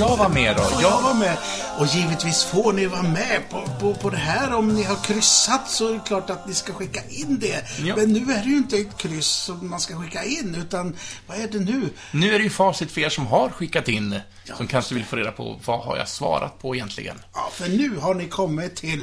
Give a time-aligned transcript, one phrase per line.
[0.00, 0.62] jag vara med då?
[0.62, 1.36] Får jag vara med?
[1.78, 4.54] Och givetvis får ni vara med på, på, på det här.
[4.54, 7.64] Om ni har kryssat så är det klart att ni ska skicka in det.
[7.84, 7.96] Ja.
[7.96, 11.38] Men nu är det ju inte ett kryss som man ska skicka in, utan vad
[11.38, 11.88] är det nu?
[12.10, 14.20] Nu är det ju facit för er som har skickat in,
[14.56, 17.18] som kanske vill få reda på vad har jag svarat på egentligen.
[17.34, 19.02] Ja, för nu har ni kommit till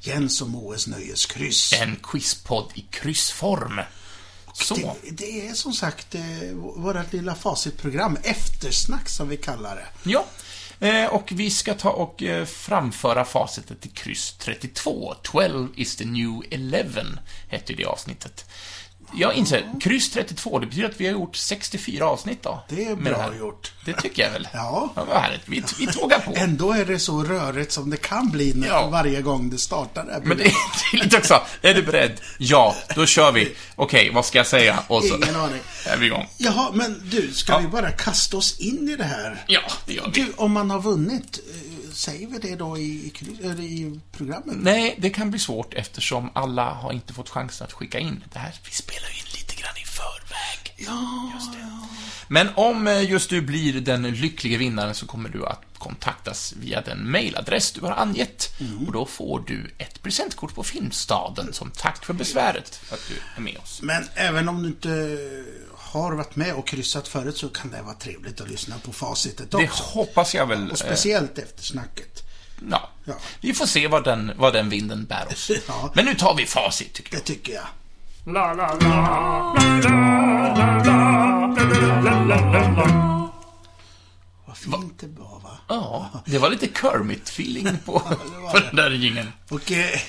[0.00, 1.72] Jens och Moes nöjeskryss.
[1.72, 3.80] En quizpodd i kryssform.
[4.64, 4.74] Så.
[4.74, 6.22] Det, det är som sagt eh,
[6.54, 9.86] vårt lilla facitprogram, eftersnack som vi kallar det.
[10.10, 10.24] Ja.
[10.80, 15.14] Eh, Och vi ska ta och eh, framföra facitet till kryss 32.
[15.22, 17.00] 12 is the new 11,
[17.48, 18.44] hette det avsnittet.
[19.16, 22.64] Jag inser, kryss 32, det betyder att vi har gjort 64 avsnitt då.
[22.68, 23.38] Det är bra här.
[23.38, 23.72] gjort.
[23.84, 24.48] Det tycker jag väl.
[24.54, 24.92] Ja.
[24.96, 25.40] ja vad härligt.
[25.48, 26.32] Vi, vi tågar på.
[26.36, 28.86] Ändå är det så rörigt som det kan bli när, Ja.
[28.86, 30.48] varje gång det startar det Men det är,
[30.92, 32.20] det är lite också, är du beredd?
[32.38, 33.54] Ja, då kör vi.
[33.76, 34.78] Okej, vad ska jag säga?
[34.88, 35.60] Och så Ingen aning.
[35.86, 36.26] är vi igång.
[36.36, 37.58] Jaha, men du, ska Ja.
[37.58, 39.44] vi bara kasta oss in i det här?
[39.46, 40.20] Ja, det gör vi.
[40.22, 43.12] Du, om man har vunnit, eh, säger vi det då i,
[43.58, 44.56] i, programmet?
[44.58, 48.24] Nej, det kan bli svårt eftersom alla har inte fått chansen att skicka in.
[48.32, 50.74] Det här, vi spelar ju in lite grann i förväg.
[50.76, 51.32] Ja,
[52.28, 56.80] Men om eh, just du blir den lyckliga vinnaren så kommer du att kontaktas via
[56.80, 58.50] den mailadress du har angett.
[58.86, 63.14] Och då får du ett presentkort på Filmstaden som tack för besväret för att du
[63.36, 63.82] är med oss.
[63.82, 64.88] men även om du inte
[65.92, 69.54] har varit med och kryssat förut så kan det vara trevligt att lyssna på facitet
[69.54, 69.58] också.
[69.58, 70.70] Det hoppas jag väl.
[70.70, 72.22] Och speciellt efter snacket.
[72.70, 72.88] Ja.
[73.04, 73.14] ja.
[73.40, 75.50] Vi får se vad den, vad den vinden bär oss.
[75.68, 75.92] Ja.
[75.94, 77.22] Men nu tar vi facit tycker jag.
[77.22, 77.66] Det tycker jag.
[84.46, 85.37] Vad fint det var.
[85.68, 88.00] Ja, det var lite Kermit-feeling på,
[88.52, 89.32] på den där jingeln.
[89.48, 90.00] Och eh,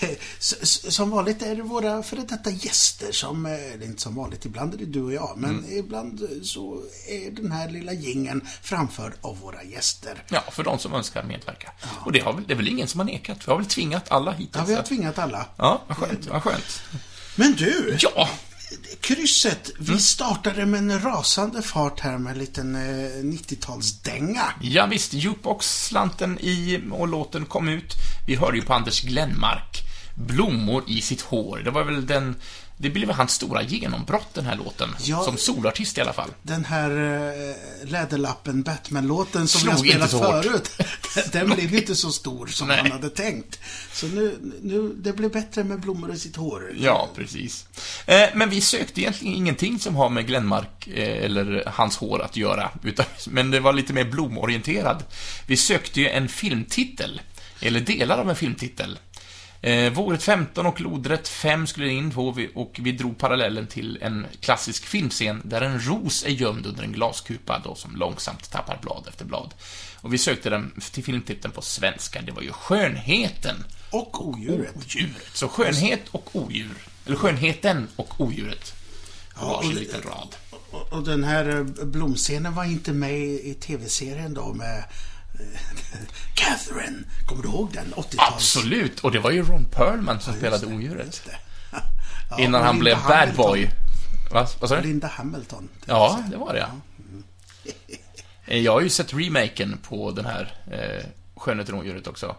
[0.90, 4.46] som vanligt är det våra före detta gäster som, eh, det är inte som vanligt,
[4.46, 5.78] ibland är det du och jag, men Mm.
[5.80, 10.24] ibland eh, så är den här lilla gingen framförd av våra gäster.
[10.30, 11.72] Ja, för de som önskar medverka.
[12.06, 13.48] Och det, har det är väl ingen som har nekat?
[13.48, 14.56] Vi har väl tvingat alla hittills?
[14.56, 15.46] Ja, vi har tvingat alla.
[15.58, 16.82] Ja, vad skönt, vad skönt.
[17.36, 18.30] Men du, Ja,
[19.02, 19.94] krysset, Mm.
[19.96, 24.44] vi startade med en rasande fart här med en liten eh, 90-talsdänga.
[24.62, 27.94] ja visst, jukebox-slanten i och låten kom ut.
[28.28, 29.84] Vi hörde ju på Anders Glenmark,
[30.16, 31.62] Blommor i sitt hår.
[31.66, 32.36] Det var väl den,
[32.82, 34.96] det blev hans stora genombrott den här låten.
[35.00, 35.24] Ja.
[35.24, 36.30] Som solartist i alla fall.
[36.42, 40.72] Den här eh, Läderlappen Batman-låten som Slog vi har spelat förut,
[41.32, 42.84] den blev inte så stor som Nej.
[42.84, 43.60] man hade tänkt.
[43.94, 46.74] Så nu, nu, det blev bättre med blommor i sitt hår.
[46.78, 47.66] Ja, precis.
[48.06, 52.38] Eh, men vi sökte egentligen ingenting som har med Glenmark eh, eller hans hår att
[52.38, 55.04] göra, utan, men det var lite mer blomorienterad.
[55.48, 57.22] Vi sökte ju en filmtitel,
[57.62, 59.00] eller delar av en filmtitel.
[59.62, 64.26] Eh, Våret 15 och Lodrätt 5 skulle in på och vi drog parallellen till en
[64.40, 69.06] klassisk filmscen där en ros är gömd under en glaskupa då som långsamt tappar blad
[69.10, 69.54] efter blad.
[70.02, 74.76] Och vi sökte den till filmtiteln på svenska, det var ju Skönheten Och odjuret.
[74.78, 75.24] odjuret.
[75.34, 76.76] Så skönhet och odjur.
[77.06, 78.74] Eller skönheten och odjuret.
[79.36, 80.36] På Ja, varsin och liten rad.
[80.72, 84.84] Och, och den här eh, blomscenen var inte med i, tv-serien då med
[86.34, 87.04] Catherine.
[87.26, 87.94] Kommer du ihåg den?
[87.94, 88.16] 80-tals...
[88.34, 89.00] Absolut!
[89.00, 91.06] Och det var ju Ron Perlman som spelade odjuret.
[91.06, 91.38] Just det.
[92.32, 93.46] Ja, Innan han Linda blev bad Hamilton.
[93.46, 93.70] boy.
[94.32, 94.48] Va?
[94.60, 94.82] Vad sa du?
[94.82, 95.70] Linda Hamilton.
[95.86, 96.70] jag Ja, det var det ja.
[98.46, 101.06] Eh, Jag har ju sett remaken på den här eh,
[101.36, 102.36] Skönheten och odjuret också.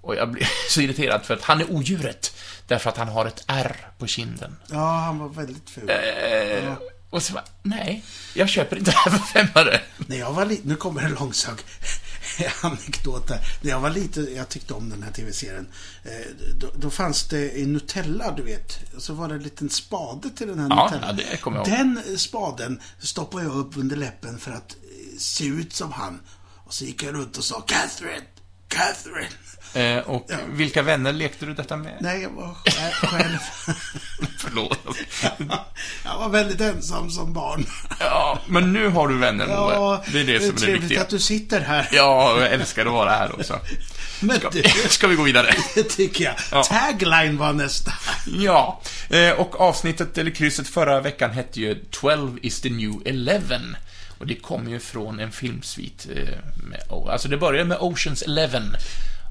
[0.00, 2.34] Och jag blir så irriterad för att han är odjuret.
[2.66, 4.56] Därför att han har ett R på kinden.
[4.70, 5.90] Ja, han var väldigt ful.
[5.90, 6.72] Eh,
[7.10, 8.04] och så bara, nej,
[8.34, 9.80] jag köper inte det här för femmare.
[9.96, 11.56] När jag var liten, nu kommer en långsög
[12.62, 13.40] anekdot där.
[13.60, 15.66] När jag var liten, jag tyckte om den här tv-serien.
[16.04, 16.10] Eh,
[16.56, 18.78] då, då fanns det i Nutella, du vet.
[18.98, 21.06] Så var det en liten spade till den här Ja, Nutella.
[21.06, 21.78] ja, det kommer jag ihåg.
[21.78, 26.20] Den spaden stoppade jag upp under läppen för att eh, se ut som han.
[26.66, 28.26] Och så gick jag runt och sa Catherine,
[28.68, 29.28] Catherine.
[29.74, 30.36] Eh, och Ja.
[30.50, 31.92] vilka vänner lekte du detta med?
[32.00, 33.38] Nej, jag var sj- själv.
[34.38, 34.78] Förlåt.
[36.04, 37.66] jag var väldigt ensam som barn.
[38.00, 40.04] Ja, men nu har du vänner, Ja.
[40.12, 41.00] Det är det som är det trevligt viktiga.
[41.02, 41.88] att du sitter här.
[41.92, 43.58] Ja, jag älskar att vara här också.
[44.20, 45.54] Men Ska, du, ska vi gå vidare?
[45.74, 46.34] det tycker jag.
[46.52, 46.62] Ja.
[46.62, 47.92] Tagline var nästa.
[48.26, 48.80] Ja,
[49.10, 53.54] eh, och avsnittet, eller krysset förra veckan hette ju 12 is the new 11.
[54.18, 56.06] Och det kom ju från en filmsvit.
[56.16, 56.28] eh,
[56.70, 56.80] Med,
[57.10, 58.60] alltså det började med Oceans 11.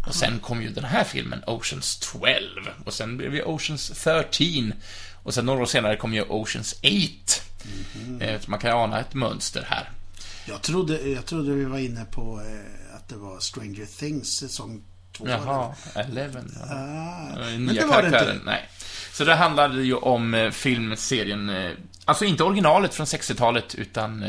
[0.07, 2.35] Och sen kom ju den här filmen, Oceans 12.
[2.85, 4.73] Och sen blev det Oceans 13.
[5.23, 8.23] Och sen några år senare kom ju Oceans 8.
[8.25, 9.89] Eh, Så man kan ju ana ett mönster här.
[10.45, 14.83] Jag trodde, jag trodde vi var inne på eh, att det var Stranger Things säsong
[15.17, 15.27] två.
[15.29, 16.39] Jaha, 11.
[16.55, 16.75] Ja.
[16.75, 18.37] Ah, Eh, men Nya det var det inte.
[18.45, 18.69] nej.
[19.13, 21.71] Så det handlade ju om filmserien
[22.05, 24.23] Alltså inte originalet från 60-talet, utan...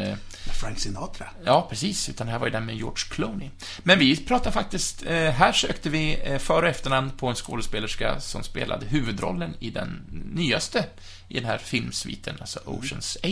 [0.60, 1.26] Frank Sinatra.
[1.44, 2.08] Ja, precis.
[2.08, 3.50] Utan det här var ju den med George Clooney.
[3.82, 5.02] Men vi pratar faktiskt...
[5.06, 9.70] Eh, här sökte vi eh, för och efternamn på en skådespelerska som spelade huvudrollen i
[9.70, 10.04] den
[10.34, 10.84] nyaste
[11.28, 13.30] i den här filmsviten, alltså Oceans 8.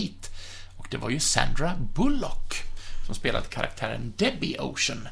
[0.76, 2.54] Och det var ju Sandra Bullock
[3.06, 5.08] som spelade karaktären Debbie Ocean.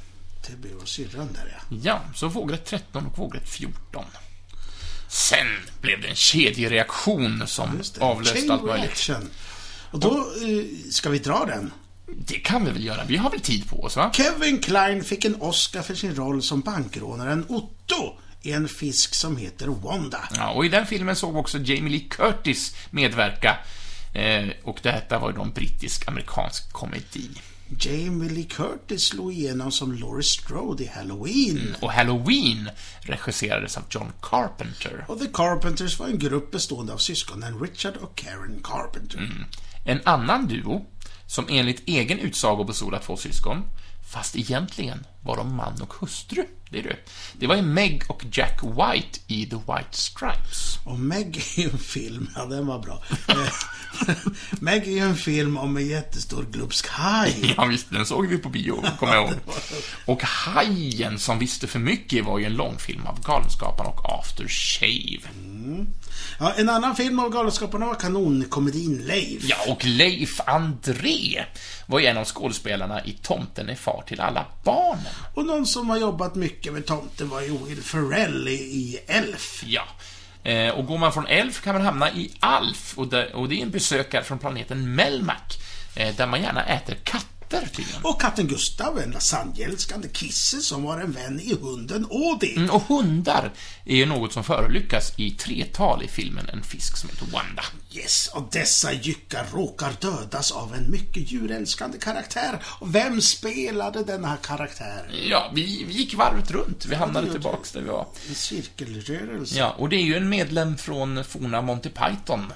[0.63, 1.77] Det var syrran där ja.
[1.83, 4.05] Ja, så vågrätt 13 och vågrätt 14.
[5.09, 5.47] Sen
[5.81, 8.85] blev det en kedjereaktion som avlöste allt möjligt.
[8.85, 9.31] reaction.
[9.91, 11.73] Och då eh, ska vi dra den.
[12.17, 13.05] Det kan vi väl göra?
[13.05, 14.13] Vi har väl tid på oss, va?
[14.15, 19.37] Kevin Kline fick en Oscar för sin roll som bankrånaren Otto i en fisk som
[19.37, 20.29] heter Wanda.
[20.37, 23.57] Ja, och i den filmen såg också Jamie Lee Curtis medverka.
[24.15, 27.31] Eh, och detta var ju då en brittisk-amerikansk komedi.
[27.81, 31.77] Jamie Lee Curtis slog igenom som Laurie Strode i Halloween.
[31.81, 32.71] Och Halloween
[33.01, 35.05] regisserades av John Carpenter.
[35.09, 39.47] Och The Carpenters var en grupp bestående av syskonen Richard och Karen Carpenter.
[39.85, 40.87] En annan duo,
[41.29, 43.63] som enligt egen utsago bestod av två syskon,
[44.13, 46.45] fast egentligen var de man och hustru.
[46.71, 46.97] Det är du.
[47.39, 50.79] Det var ju Meg och Jack White i The White Stripes.
[50.85, 53.03] Och Meg är ju en film, ja den var bra.
[54.61, 57.55] Meg är ju en film om en jättestor glupsk haj.
[57.57, 59.35] Ja, visst, den såg vi på bio, kommer jag ihåg.
[60.05, 65.29] Och Hajen som visste för mycket var ju en långfilm av Galenskaparna och After Shave.
[66.41, 69.45] Ja, en annan film av Galenskaparna var kanonkomedin Leif.
[69.45, 71.45] Ja, och Leif André
[71.87, 75.13] var ju en av skådespelarna i Tomten är far till alla barnen.
[75.35, 79.65] Och någon som har jobbat mycket med tomten var ju Ferrell i, i Elf.
[79.67, 79.85] Ja.
[80.43, 83.61] Eh, och går man från Elf kan man hamna i Alf, och det, och det
[83.61, 85.59] är en besökare från planeten Melmac,
[85.97, 86.95] eh, där man gärna äter
[87.49, 88.01] katter tydligen.
[88.05, 92.57] Och katten Gustav, en lasagneälskande kisse som var en vän i hunden Audi.
[92.57, 93.53] Mm, och hundar
[93.85, 97.63] är ju något som förolyckas i tretal i filmen En fisk som heter Wanda.
[97.93, 102.59] Yes, och dessa jyckar råkar dödas av en mycket djurälskande karaktär.
[102.65, 105.11] Och vem spelade denna karaktär?
[105.31, 106.87] Ja, vi, vi gick varvet runt.
[106.87, 108.07] Vi hamnade gjorde tillbaks där vi var.
[108.29, 109.59] En cirkelrörelse.
[109.59, 112.53] Ja, och det är ju en medlem från forna Monty Python.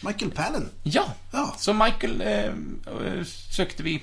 [0.00, 0.68] Michael Palin.
[0.82, 1.54] Ja, Ja.
[1.58, 4.02] så Michael eh, eh, sökte vi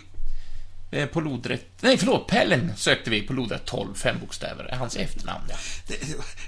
[1.11, 1.65] på lodrätt...
[1.81, 5.45] Nej, förlåt, Pellen sökte vi på lodrätt 12, fem bokstäver, hans efternamn.
[5.49, 5.55] Ja.
[5.87, 5.97] Det,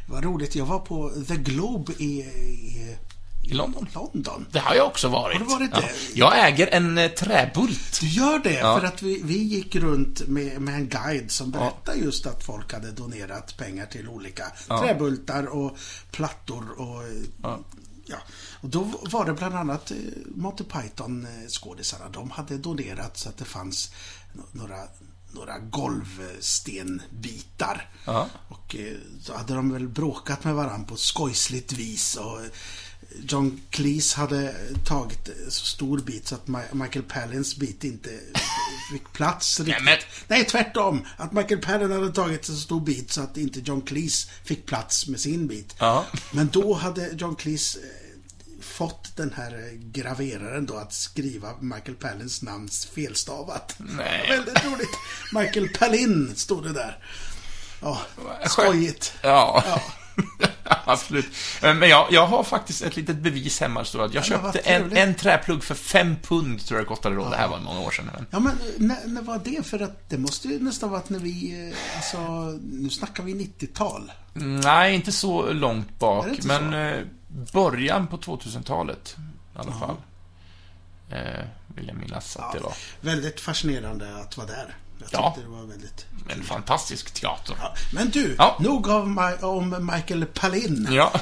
[0.08, 2.96] var roligt, jag var på The Globe i, i,
[3.44, 3.88] I London.
[3.94, 4.46] London.
[4.52, 5.38] Det har jag också varit.
[5.38, 5.80] Har du varit ja.
[5.80, 6.20] det?
[6.20, 8.00] Jag äger en eh, träbult.
[8.02, 8.80] Du gör det, Ja.
[8.80, 12.74] för att vi, vi gick runt med, med en guide som berättade just att folk
[12.74, 15.78] hade donerat pengar till olika träbultar och
[16.12, 17.04] plattor och
[17.42, 17.60] ja.
[18.62, 19.98] Och då var det bland annat eh,
[20.36, 22.10] Monty Python eh, skådisarna.
[22.10, 23.92] De hade donerat så att det fanns
[24.52, 24.78] några
[25.32, 27.90] några golvstenbitar.
[28.06, 28.30] Ja.
[28.50, 32.16] Och eh, så hade de väl bråkat med varandra på ett skojsligt vis.
[32.16, 32.48] Och eh,
[33.24, 34.56] John Cleese hade
[34.86, 38.10] tagit så stor bit så att Michael Palins bit inte
[38.94, 39.84] fick plats riktigt.
[39.86, 39.98] men-
[40.28, 41.06] Nej, tvärtom.
[41.18, 45.08] Att Michael Palin hade tagit så stor bit så att inte John Cleese fick plats
[45.08, 45.76] med sin bit.
[45.80, 46.06] Ja.
[46.32, 47.82] Men då hade John Cleese eh,
[48.76, 53.76] fått den här eh, graveraren då att skriva Michael Palins namn felstavat.
[53.78, 54.26] Nej.
[54.30, 54.90] Väldigt roligt.
[55.34, 56.98] Michael Palin stod det där.
[57.82, 58.02] Ja,
[58.46, 59.14] skojigt.
[59.22, 59.64] Ja.
[59.68, 59.82] Ja.
[60.86, 61.26] Absolut.
[61.64, 64.60] Eh, Men jag, jag har faktiskt ett litet bevis hemma, står att jag Ja, köpte
[64.60, 67.30] en, en träplugg för fem pund, tror jag kostade då.
[67.30, 68.10] Det här var många år sedan.
[68.14, 68.26] Men...
[68.32, 69.66] Ja, men när, när var det?
[69.66, 72.20] För att det måste ju nästan varit när vi, eh, alltså,
[72.64, 74.12] nu snackar vi 90-tal.
[74.34, 77.10] Nej, inte så långt bak, men så?
[77.54, 79.16] Början på 2000-talet
[79.56, 79.96] i alla fall.
[81.10, 82.74] Eh, vill jag minnas att det var.
[83.02, 84.76] Väldigt fascinerande att vara där.
[85.12, 85.32] Jag Ja.
[85.36, 86.06] tyckte det var väldigt...
[86.30, 87.56] En fantastisk teater.
[87.62, 87.76] Ja.
[87.94, 88.58] Men du, Ja.
[88.60, 90.88] nog Ma- om Michael Palin.
[90.92, 91.14] Ja.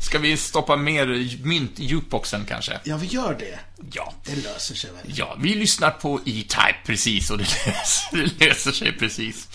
[0.00, 1.06] Ska vi stoppa mer
[1.44, 2.80] mynt i jukeboxen kanske?
[2.84, 3.58] Ja, vi gör det.
[3.92, 4.12] Ja.
[4.24, 5.12] Det löser sig väl.
[5.18, 9.48] Ja, vi lyssnar på E-Type precis och det löser, det löser sig precis.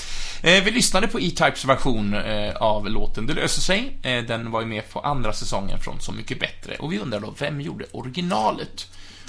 [0.43, 3.97] Eh, vi lyssnade på E-Types version eh, av låten Det löser sig.
[4.03, 6.75] Eh, den var ju med på andra säsongen från Så mycket bättre.
[6.75, 8.87] Och vi undrar då, vem gjorde originalet?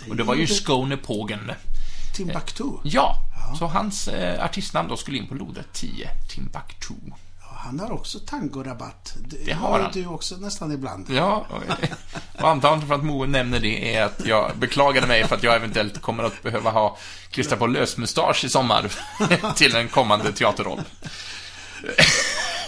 [0.09, 1.53] Och det var ju Skåne Pågen.
[2.15, 2.65] Timbuktu.
[2.85, 3.17] Ja,
[3.59, 6.95] så hans eh, artistnamn då skulle in på lodet 10, Timbuktu.
[7.41, 9.15] Ja, han har också tangorabatt.
[9.45, 9.91] Det har han.
[9.93, 11.07] du också nästan ibland.
[11.11, 11.63] Ja, och,
[12.43, 15.57] och antagligen för att Moe nämner det är att jag beklagade mig för att jag
[15.57, 16.97] eventuellt kommer att behöva ha
[17.31, 18.93] klistra på lösmustasch i sommar
[19.57, 20.81] till en kommande teaterroll.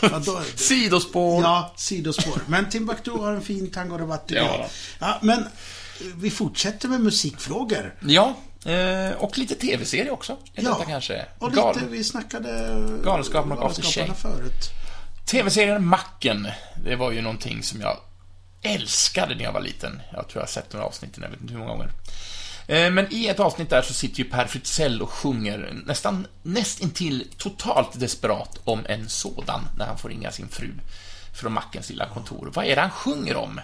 [0.03, 1.43] Ja, då, Sidospår.
[1.43, 2.41] ja, sidospår.
[2.47, 4.67] Men Timbuktu har en fin tangorabatt Ja.
[4.99, 5.47] Ja, men eh,
[6.17, 7.95] vi fortsätter med musikfrågor.
[8.01, 10.37] Ja, eh, och lite tv-serie också.
[10.54, 11.26] Är Ja, kanske?
[11.38, 12.49] och Gal- lite, vi snackade
[13.04, 14.35] Galenskaparna och After Galenskaparna Shave.
[14.37, 14.71] förut.
[15.26, 16.49] TV-serien Macken,
[16.85, 17.97] det var ju någonting som jag
[18.62, 20.02] älskade när jag var liten.
[20.12, 21.90] Jag tror jag har sett några avsnitt, jag vet inte hur många gånger.
[22.68, 27.26] Eh, Men i ett avsnitt där så sitter ju Per Fritzell och sjunger nästan nästintill
[27.38, 30.71] totalt desperat om en sådan när han får ringa sin fru
[31.35, 32.50] från mackens lilla kontor.
[32.54, 33.61] Vad är det han sjunger om?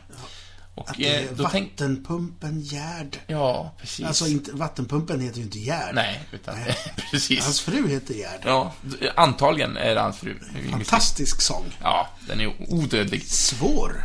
[0.81, 3.19] Och Att det är eh, då vattenpumpen Gerd.
[3.27, 4.07] Ja, precis.
[4.07, 5.95] Alltså, inte, vattenpumpen heter ju inte Gerd.
[5.95, 6.55] Nej, utan
[7.11, 7.45] precis.
[7.45, 8.41] Hans fru heter Gerd.
[8.45, 8.73] Ja,
[9.17, 10.37] antagligen är det hans fru.
[10.71, 11.65] Fantastisk sång.
[11.83, 13.27] Ja, den är odödlig.
[13.27, 14.05] Svår.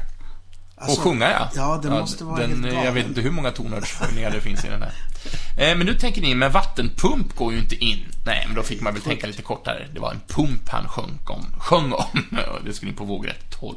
[0.78, 1.50] Alltså, Och sjunga, ja.
[1.56, 2.84] Ja, det måste vara den, helt galen.
[2.86, 4.94] Jag vet inte hur många tonartshöjningar det finns i den här.
[5.58, 8.06] Eh, men nu tänker ni, men vattenpump går ju inte in.
[8.26, 9.88] Nej, men då fick man väl tänka lite kortare.
[9.94, 11.46] Det var en pump han sjöng om.
[11.60, 12.24] Sjöng om.
[12.66, 13.76] Det skulle in på vågrätt 12.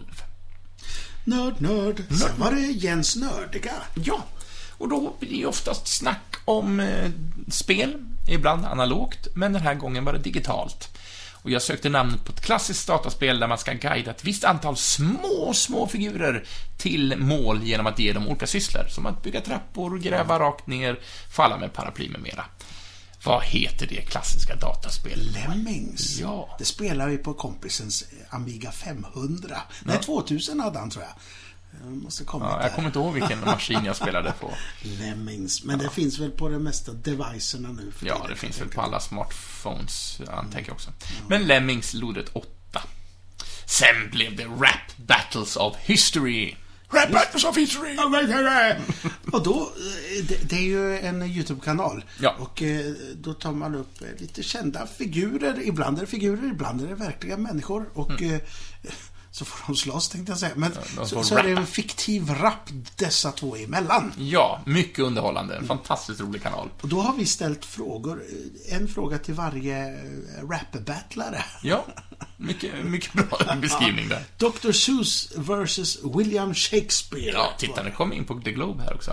[1.28, 2.02] Nörd, nörd.
[2.20, 3.73] Sen var det Jens Nördiga.
[3.94, 4.25] Ja,
[4.78, 7.11] och då blir det oftast snack om eh,
[7.49, 7.94] spel,
[8.28, 10.88] ibland analogt, men den här gången var det digitalt.
[11.32, 14.76] Och jag sökte namnet på ett klassiskt dataspel där man ska guida ett visst antal
[14.76, 16.44] små, små figurer
[16.76, 20.99] till mål genom att ge dem olika sysslor, som att bygga trappor, gräva rakt ner,
[21.30, 22.44] falla med paraply med mera.
[23.25, 25.34] Vad heter det klassiska dataspelet?
[25.34, 26.18] Lemmings.
[26.18, 26.56] Ja.
[26.58, 29.56] Det spelar vi på kompisens Amiga 500.
[29.84, 31.12] Nej, 2000 hade han tror jag.
[31.84, 34.52] Jag måste komma Ja, jag kommer inte ihåg vilken maskin jag spelade på.
[34.82, 35.64] Lemmings.
[35.64, 38.68] Men det finns väl på de mesta devicerna nu för Ja, tiden, det finns väl
[38.68, 40.90] på alla smartphones, antänker jag också.
[41.28, 42.48] Men Lemmings lodret 8.
[43.66, 46.54] Sen blev det Rap Battles of History.
[46.90, 47.97] Battles of History!
[48.09, 48.80] mig.
[49.33, 52.04] Och då, eh, det, det är ju en YouTube-kanal.
[52.21, 52.35] Ja.
[52.38, 55.62] Och eh, då tar man upp eh, lite kända figurer.
[55.62, 57.90] Ibland är det figurer, ibland är det verkliga människor.
[57.95, 58.40] Och eh,
[59.38, 60.52] så får de slåss tänkte jag säga.
[60.57, 60.85] Men Mm.
[60.97, 64.12] de så, så är det en fiktiv rap dessa två emellan.
[64.18, 65.57] Ja, mycket underhållande.
[65.57, 66.68] En fantastiskt rolig kanal.
[66.80, 68.23] Och då har vi ställt frågor.
[68.68, 71.45] En fråga till varje eh, rap-battlare.
[71.62, 71.87] Ja,
[72.37, 74.23] mycket, mycket bra beskrivning där.
[74.37, 74.73] Dr.
[74.73, 77.30] Seuss versus William Shakespeare.
[77.33, 79.12] Ja, titta, nu kom in på The Globe här också.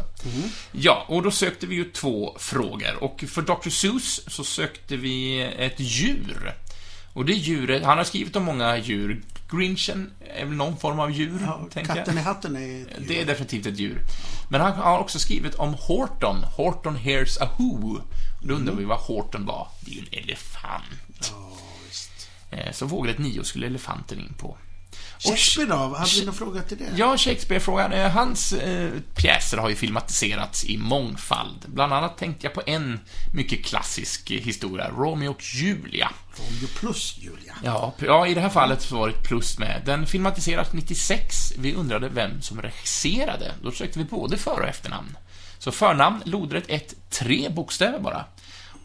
[0.71, 3.03] Ja, och då sökte vi ju två frågor.
[3.03, 3.69] Och för Dr.
[3.69, 6.53] Seuss så sökte vi ett djur.
[7.13, 9.23] Och det djuret, han har skrivit om många djur.
[9.51, 12.23] Grinchen är väl någon form av djur, Ja, tänker katten i jag.
[12.23, 12.85] hatten är...
[13.07, 14.01] Det är definitivt ett djur.
[14.49, 16.43] Men han har också skrivit om Horton.
[16.43, 17.99] Horton hears a who.
[18.43, 19.67] Då undrar vi vad Horton var.
[19.81, 21.31] Det är ju en elefant.
[21.31, 22.29] Ja, visst.
[22.51, 24.57] Eh, Så vågrätt 9 skulle elefanten in på.
[25.29, 25.75] Shakespeare då?
[25.75, 26.85] Hade vi någon fråga till det?
[26.95, 27.93] Ja, Shakespeare-frågan.
[27.93, 31.65] Eh, Hans eh, pjäser har ju filmatiserats i mångfald.
[31.65, 32.99] Bland annat tänkte jag på en
[33.33, 36.11] mycket klassisk historia, Romeo och Julia.
[36.37, 37.53] Romeo plus Julia.
[37.63, 39.81] Ja, ja, i det här fallet så var det ett plus med.
[39.85, 41.53] Den filmatiserades 96.
[41.57, 43.51] Vi undrade vem som regisserade.
[43.63, 45.17] Då sökte vi både för- och efternamn.
[45.59, 48.25] Så förnamn, lodrätt 1, tre bokstäver bara.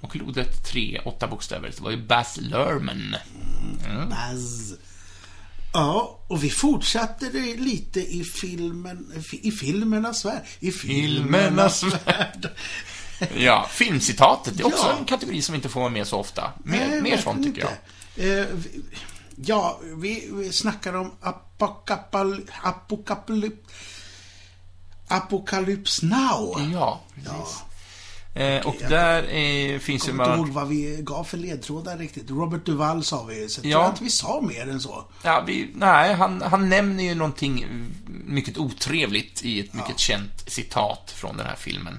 [0.01, 1.69] Och lodrätt 3, åtta bokstäver.
[1.77, 3.17] Det var ju Baz Luhrmann.
[4.09, 4.73] Buzz.
[5.73, 10.43] Ja, och vi fortsatte det lite i filmen, i filmernas värld.
[10.61, 12.51] I Filmernas värld.
[13.37, 14.97] Ja, filmcitatet är också Ja.
[14.99, 16.53] en kategori som inte får vara med så ofta.
[16.65, 17.71] Mer, Nej, mer sånt tycker jag.
[17.71, 18.41] inte.
[18.41, 18.83] Eh, vi-
[19.37, 23.55] ja, vi, vi snackar om apokapal, apokalyp,
[25.09, 26.71] Apocalypse Now.
[26.73, 27.63] Ja, precis.
[28.41, 31.99] Eh, och där eh, finns ju Jag kommer inte ihåg vad vi gav för ledtrådar
[31.99, 32.31] riktigt.
[32.31, 33.79] Robert Duvall sa vi, så Ja.
[33.79, 35.05] tror inte vi sa mer än så.
[35.23, 37.67] Ja, vi, nej, han, han nämner ju någonting
[38.27, 41.99] mycket otrevligt i ett mycket känt citat från den här filmen.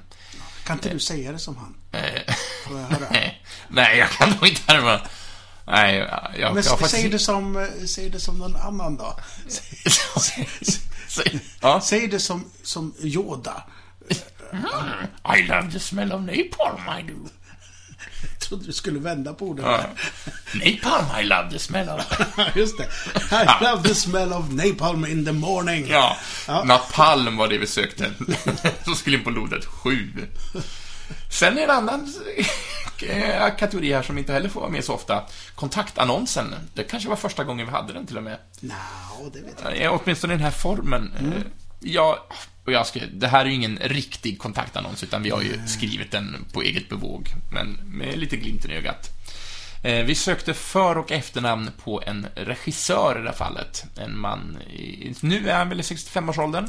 [0.64, 1.76] Kan inte du säga det som han?
[1.92, 2.34] Eh,
[2.68, 3.08] Får jag höra?
[3.70, 5.02] nej, jag kan nog inte härma.
[5.68, 7.12] Nej, jag, jag, Men jag har säg, faktiskt...
[7.12, 9.16] det som, eh, säg det som någon annan då.
[11.08, 11.82] Säg- ja.
[11.82, 13.64] Säg det som, som Yoda.
[15.38, 17.30] I love the smell of napalm, I do.
[18.32, 19.78] Jag trodde du skulle vända på orden Ja.
[20.54, 22.02] Napalm, I love the smell of...
[22.56, 22.84] Just det.
[23.32, 25.88] I love the smell of napalm in the morning.
[25.90, 26.18] Ja,
[26.48, 26.64] Ja.
[26.64, 28.12] napalm var det vi sökte.
[28.84, 30.14] Som skulle in på lodet 7.
[31.30, 32.14] Sen är det en annan
[33.08, 35.24] eh, kategori här som inte heller får vara med så ofta.
[35.56, 36.56] Kontaktannonsen.
[36.74, 38.38] Det kanske var första gången vi hade den till och med.
[38.60, 38.76] Nå,
[39.34, 41.14] det vet jag Eh, Åtminstone i den här formen.
[41.20, 41.42] Eh,
[41.84, 42.28] Ja,
[42.66, 46.12] och jag ska, det här är ju ingen riktig kontaktannons, utan vi har ju skrivit
[46.12, 49.10] den på eget bevåg, men med lite glimten i ögat.
[49.84, 53.86] Eh, Vi sökte för och efternamn på en regissör i det här fallet.
[53.98, 56.68] En man, i, nu är han väl i 65-årsåldern.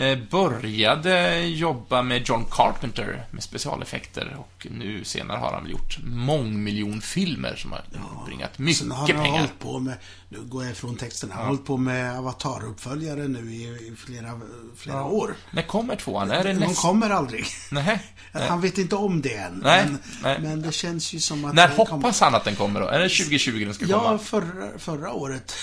[0.00, 5.98] Eh, Började jobba med John Carpenter med specialeffekter och nu senare har han väl gjort
[6.04, 7.82] mångmiljonfilmer som har
[8.26, 9.30] bringat mycket Sen har han pengar.
[9.38, 9.94] hållit på med,
[10.28, 14.40] nu går jag ifrån texten, han har hållit på med Avatar-uppföljare nu i, i flera,
[14.76, 15.34] flera år.
[15.50, 16.30] När kommer tvåan?
[16.30, 16.82] Är det De nästa?
[16.88, 17.46] kommer aldrig.
[17.70, 18.02] Nej.
[18.32, 19.60] Han vet inte om det än.
[19.64, 20.38] Nej, men, nej.
[20.42, 21.54] men det känns ju som att...
[21.54, 22.86] När hoppas han att den kommer då?
[22.86, 24.18] Är det 2020 den ska Ja, komma?
[24.18, 25.54] förra, förra året.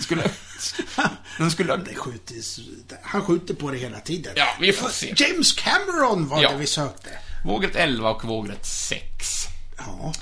[0.00, 0.22] Skulle...
[1.38, 1.76] Den skulle...
[1.76, 2.36] Det skjuter,
[3.02, 4.32] han skjuter på det hela tiden.
[4.36, 5.14] Ja, vi får se.
[5.16, 6.50] James Cameron var Ja.
[6.50, 7.08] det vi sökte.
[7.44, 9.46] Vågrätt 11 och vågrätt 6.
[9.76, 10.12] Ja.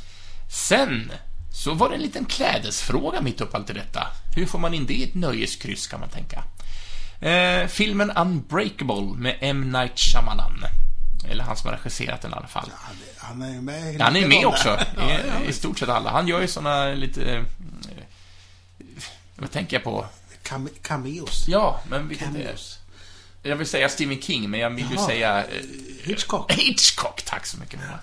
[0.51, 1.13] Sen
[1.53, 4.07] så var det en liten klädesfråga mitt upp allt i detta.
[4.37, 6.45] Hur får man in det i ett nöjeskryss, kan man tänka.
[7.29, 9.73] Eh, filmen Unbreakable med M.
[9.73, 10.65] Night Shyamalan.
[11.31, 12.71] Eller han som har regisserat den i alla fall.
[12.75, 15.49] Han, han är med Han är med också, Ja, i, ja.
[15.49, 16.11] i stort sett alla.
[16.11, 17.45] Han gör ju såna lite...
[19.39, 20.07] vad tänker jag på?
[20.43, 21.45] Came- Cameos.
[21.49, 22.33] Ja, men vilket är...
[22.33, 22.79] Cameos.
[23.43, 25.07] Jag vill säga Stephen King, men jag vill ju Jaha.
[25.07, 25.45] säga...
[25.45, 25.63] eh,
[26.03, 26.53] Hitchcock.
[26.59, 27.81] Hitchcock, tack så mycket.
[27.81, 27.99] Mona.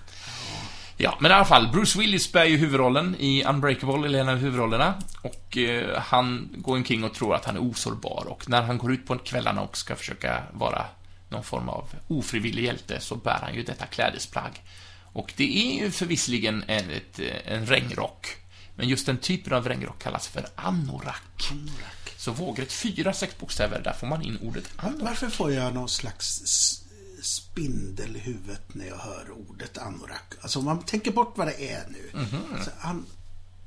[0.98, 4.38] Ja, men i alla fall, Bruce Willis bär ju huvudrollen i Unbreakable, eller en av
[4.38, 4.94] huvudrollerna.
[5.22, 8.26] Och eh, han går omkring och tror att han är osårbar.
[8.28, 10.86] Och när han går ut på kvällarna och ska försöka vara
[11.30, 14.62] någon form av ofrivillig hjälte, så bär han ju detta klädesplagg.
[15.04, 18.28] Och det är ju förvisligen en, ett, en regnrock.
[18.76, 21.52] Men just den typen av regnrock kallas för anorak.
[22.18, 25.02] Så vågrätt fyra, sex bokstäver, där får man in ordet anorak.
[25.02, 26.42] Varför får jag någon slags
[27.22, 30.34] spindel i huvudet när jag hör ordet anorak?
[30.42, 32.10] Alltså om man tänker bort vad det är nu.
[32.14, 32.64] Mhm.
[32.64, 33.06] så an,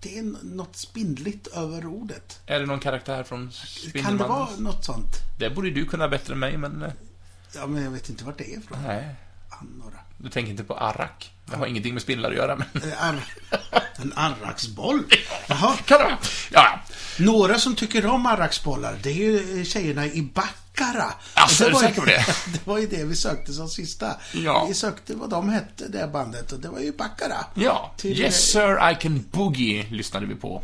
[0.00, 2.40] det är något spindligt över ordet.
[2.46, 4.28] Är det någon karaktär från Kan det Spindelmannen?
[4.28, 5.12] vara något sånt?
[5.38, 6.82] Det borde du kunna bättre än mig, men...
[6.82, 6.92] eh,
[7.54, 8.78] Ja, men jag vet inte vart det är ifrån.
[8.86, 9.14] Nej.
[9.50, 10.04] Anorak.
[10.18, 11.32] Du tänker inte på Arak.
[11.50, 12.82] Det har ingenting med spindlar att göra, men...
[12.92, 13.14] Eh, Ar
[14.02, 15.02] en arraksboll.
[15.46, 15.76] Jaha.
[15.84, 16.16] Kan det?
[16.50, 16.80] Ja,
[17.18, 21.12] Några som tycker om arraksbollar, det är ju tjejerna i Baccara.
[21.34, 22.26] Alltså, Och är du var säker på det?
[22.52, 24.16] det var ju det vi sökte som sista.
[24.34, 24.64] Ja.
[24.68, 27.44] Vi sökte vad de hette, det bandet, och det var ju Baccara.
[27.54, 27.94] ja.
[27.96, 30.62] Till- Yes sir, I can boogie lyssnade vi på.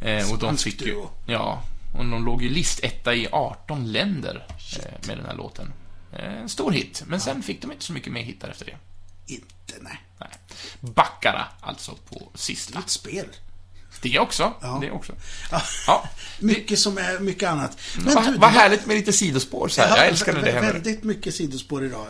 [0.00, 1.02] Eh, och de fick ju...
[1.26, 1.62] Ja.
[1.98, 4.46] Och de låg ju listetta i 18 länder
[4.78, 5.72] eh, med den här låten.
[6.12, 8.76] Eh, en stor hit, men sen fick de inte så mycket mer hittar efter det.
[9.26, 10.00] Inte, nej.
[10.20, 10.28] Nej.
[10.80, 12.78] Backara, alltså, på sista.
[12.78, 13.26] Ett spel.
[14.02, 14.52] Det också.
[14.60, 14.78] Ja.
[14.80, 15.12] Det också.
[15.50, 15.62] Ja.
[15.86, 16.08] Ja.
[16.38, 17.78] Mycket som är mycket annat.
[17.96, 19.88] Men Vad du, vad det- härligt med lite sidospår så här.
[19.88, 20.72] Ja, Jag älskar det händer.
[20.72, 22.06] Väldigt mycket sidospår idag.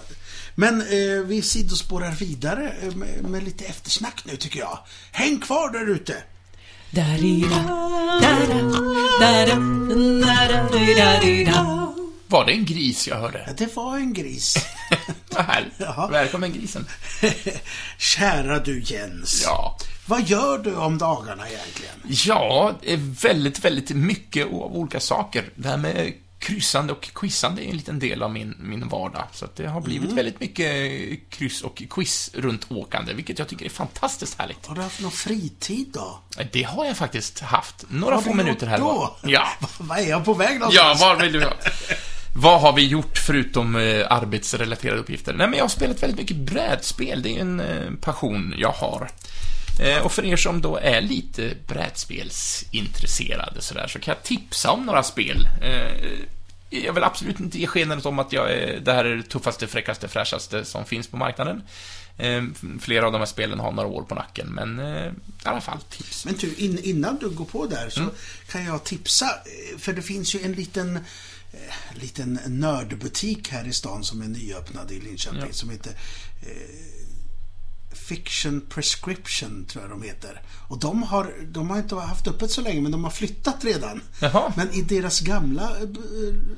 [0.55, 0.87] Men eh,
[1.27, 4.79] vi sidospårar vidare eh, med, med lite eftersnack nu tycker jag.
[5.12, 6.22] Häng kvar där ute.
[6.90, 7.57] Da-di-da,
[8.22, 8.61] da-da,
[9.20, 9.55] da-da,
[10.27, 11.94] da-da-di-da-di-da.
[12.27, 13.45] Var det en gris jag hörde?
[13.47, 14.55] Ja, det var en gris.
[15.31, 15.73] Vad härligt.
[15.79, 16.09] Jaha.
[16.09, 16.87] Välkommen grisen.
[17.99, 19.43] Kära du Jens.
[19.45, 19.79] Ja.
[20.07, 21.95] Vad gör du om dagarna egentligen?
[22.09, 22.75] Ja,
[23.23, 25.45] väldigt, väldigt mycket av olika saker.
[25.55, 29.25] Det här med kryssande och quizande är en liten del av min, min vardag.
[29.33, 30.17] Så det har blivit Mm.
[30.17, 34.67] väldigt mycket kryss och quiz runt åkande, vilket jag tycker är fantastiskt härligt.
[34.67, 36.19] Har du haft någon fritid då?
[36.53, 37.85] Det har jag faktiskt haft.
[37.89, 38.85] Några få minuter här då?
[38.85, 39.13] var.
[39.23, 39.49] Ja.
[39.79, 41.01] Vad är jag på väg Ja, någonstans?
[41.01, 41.53] vad vill du ha?
[42.37, 45.33] Vad har vi gjort förutom eh, arbetsrelaterade uppgifter?
[45.35, 47.23] Nej, men jag har spelat väldigt mycket brädspel.
[47.23, 49.11] Det är en eh, passion jag har.
[49.83, 54.87] Eh, och för er som då är lite brädspelsintresserade sådär, så kan jag tipsa om
[54.87, 55.49] några spel.
[55.62, 56.11] Eh,
[56.70, 59.66] jag vill absolut inte ge skenet om att jag är, det här är det tuffaste,
[59.66, 61.62] fräckaste, fräschaste som finns på marknaden.
[62.18, 62.42] Eh,
[62.81, 65.11] flera av de här spelen har några år på nacken, men eh, i
[65.44, 66.25] alla fall tips.
[66.25, 68.12] Men du, in, innan du går på där så Mm.
[68.51, 69.31] kan jag tipsa.
[69.79, 70.99] För det finns ju en liten,
[71.55, 75.53] eh, liten nördbutik här i stan som är nyöppnad i Linköping Ja.
[75.53, 75.93] som heter
[76.43, 76.49] eh,
[77.93, 80.43] Fiction Prescription, tror jag de heter.
[80.69, 84.03] Och de har, de har inte haft öppet så länge, men de har flyttat redan.
[84.21, 84.53] Jaha.
[84.57, 86.01] Men i deras gamla eh, b-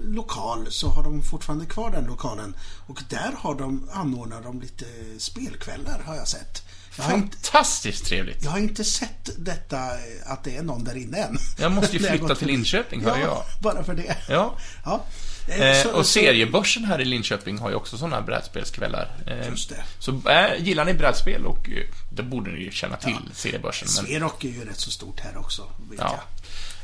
[0.04, 2.56] lokal så har de fortfarande kvar den lokalen.
[2.86, 4.84] Och där har de, anordnar de lite
[5.18, 6.62] spelkvällar, har jag sett.
[6.98, 8.44] Inte, Fantastiskt trevligt.
[8.44, 11.38] jag har inte sett detta, eh, att det är någon där inne än.
[11.58, 12.46] Jag måste ju flytta till.
[12.46, 13.42] Linköping, hör ja, jag.
[13.62, 14.16] bara för det.
[14.28, 14.58] Ja.
[14.84, 15.04] Ja.
[15.48, 19.16] Eh, Eh, så- och seriebörsen här i Linköping har ju också sådana här brädspelskvällar.
[19.26, 19.84] Eh, Just det.
[19.98, 21.70] Så äh, gillar ni brädspel och
[22.12, 23.88] det borde ni ju känna till, seriebörsen.
[23.96, 26.14] Men, Sverok är ju rätt så stort här också, vet ja.
[26.18, 26.35] jag.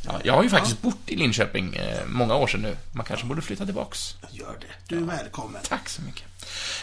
[0.04, 2.76] Ja, jag har ju faktiskt bott i Linköping eh, många år sedan nu.
[2.92, 4.16] Man kanske borde flytta tillbaks.
[4.30, 4.66] Gör det.
[4.94, 5.62] Du är välkommen.
[5.68, 6.24] Tack så mycket.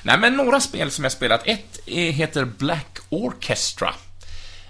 [0.03, 1.47] Nej, men några spel som jag spelat.
[1.47, 3.93] Ett heter Black Orchestra.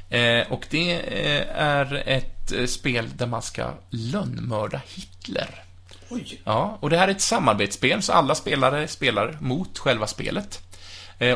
[0.09, 5.63] Eh, och det eh, är ett spel där man ska lönnmörda Hitler.
[6.09, 6.41] Oj.
[6.43, 10.59] Ja, och det här är ett samarbetsspel, så alla spelare spelar mot själva spelet.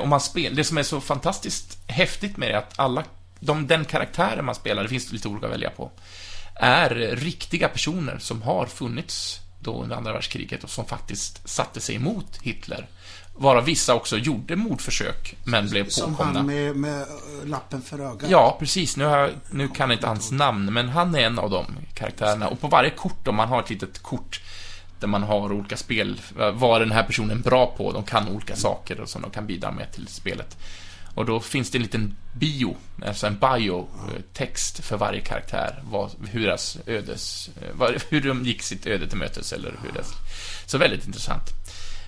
[0.01, 3.03] Och man spel, det som är så fantastiskt häftigt med det är att alla,
[3.39, 5.91] de, den karaktären man spelar, det finns lite olika att välja på,
[6.55, 11.95] är riktiga personer som har funnits då under andra världskriget och som faktiskt satte sig
[11.95, 12.87] emot Hitler.
[13.35, 16.39] Varav vissa också gjorde mordförsök, men blev Som påkomna.
[16.39, 17.05] han med, med
[17.45, 18.29] lappen för ögat.
[18.29, 18.97] Ja, precis.
[18.97, 22.47] Nu, jag, nu kan jag inte hans namn, men han är en av de karaktärerna.
[22.47, 24.41] Och på varje kort, om man har ett litet kort
[24.99, 26.21] där man har olika spel,
[26.53, 27.91] vad är den här personen bra på?
[27.91, 30.57] De kan olika saker och som de kan bidra med till spelet.
[31.15, 36.45] Och då finns det en liten bio, alltså en bio-text för varje karaktär, vad, hur
[36.45, 40.03] deras ödes, eh, vad, hur de gick sitt öde till mötes, eller hur det...
[40.65, 41.43] Så väldigt intressant.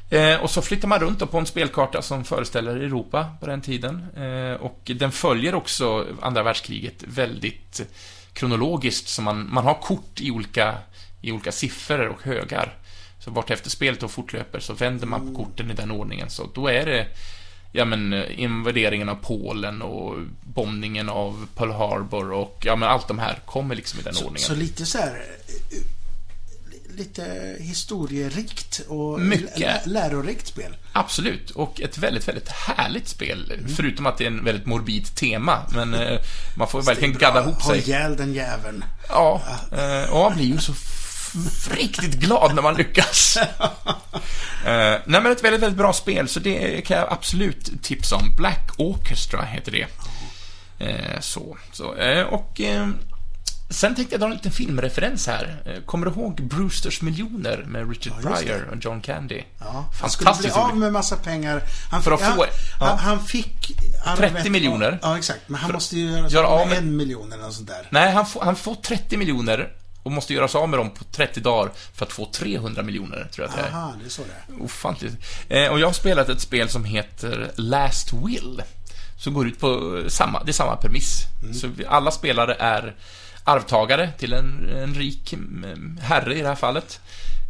[0.09, 4.05] Eh, och så flyttar man runt på en spelkarta som föreställer Europa på den tiden.
[4.17, 7.81] Eh, och den följer också andra världskriget väldigt
[8.33, 10.77] kronologiskt, så man, man har kort i olika,
[11.21, 12.73] i olika siffror och högar.
[13.19, 16.49] Så vart efter spelet då fortlöper så vänder man på korten i den ordningen, så
[16.53, 17.07] då är det
[17.75, 23.19] ja men invaderingen av Polen och bombningen av Pearl Harbor och ja men allt de
[23.19, 24.47] här kommer liksom i den Så, ordningen.
[24.47, 25.25] så lite så här...
[25.71, 25.77] eh,
[26.97, 29.59] Lite historierikt och Mycket.
[29.59, 30.75] lä- lärorikt spel.
[30.91, 33.51] Absolut, och ett väldigt, väldigt härligt spel.
[33.59, 33.75] Mm.
[33.75, 36.19] Förutom att det är en väldigt morbid tema, men eh,
[36.57, 37.79] man får verkligen gadda ihop Ha sig.
[37.79, 38.83] ihjäl den jäveln.
[39.09, 40.73] Ja, eh, och man blir ju så
[41.71, 43.37] riktigt glad när man lyckas.
[44.65, 44.71] Eh,
[45.05, 48.35] nej men ett väldigt, väldigt bra spel, så det kan jag absolut tipsa om.
[48.37, 49.85] Black Orchestra heter det.
[50.85, 51.95] Eh, så, så.
[51.95, 52.87] Eh, och eh,
[53.69, 55.81] sen tänkte jag dra en liten filmreferens här.
[55.85, 58.29] Kommer du ihåg Brewsters miljoner med Richard Ja.
[58.29, 59.41] Pryor och John Candy?
[59.59, 61.61] Ja, han skulle bli av med massa pengar.
[61.91, 62.45] Han, För att han, få-
[62.79, 62.85] ja.
[62.85, 63.71] han, han fick...
[64.17, 64.99] 30 miljoner.
[65.01, 65.39] Ja, exakt.
[65.49, 67.87] Men han måste ju göra, göra av med- en miljon eller något sånt där.
[67.89, 69.69] Nej, han, får, han får 30 miljoner
[70.05, 73.27] och måste göra sig av med dem på 30 dagar för att få 300 miljoner,
[73.31, 73.71] tror jag att det är.
[73.71, 74.63] Aha, det är så det är.
[74.63, 75.15] Ofantligt.
[75.49, 78.61] Eh, och jag har spelat ett spel som heter Last Will.
[79.17, 81.21] Som går ut på samma, det är samma premiss.
[81.53, 82.95] Så vi, alla spelare är
[83.43, 86.99] arvtagare till en, en rik mm, herre i det här fallet.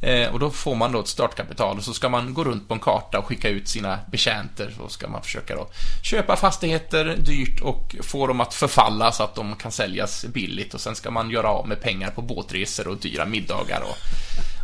[0.02, 2.74] Eh, och då får man då ett startkapital och så ska man gå runt på
[2.74, 4.74] en karta och skicka ut sina betjänter.
[4.78, 5.68] Så ska man försöka då
[6.04, 10.74] köpa fastigheter dyrt och få dem att förfalla så att de kan säljas billigt.
[10.74, 13.82] Och sen ska man göra av med pengar på båtresor och dyra middagar.
[13.82, 13.98] Och,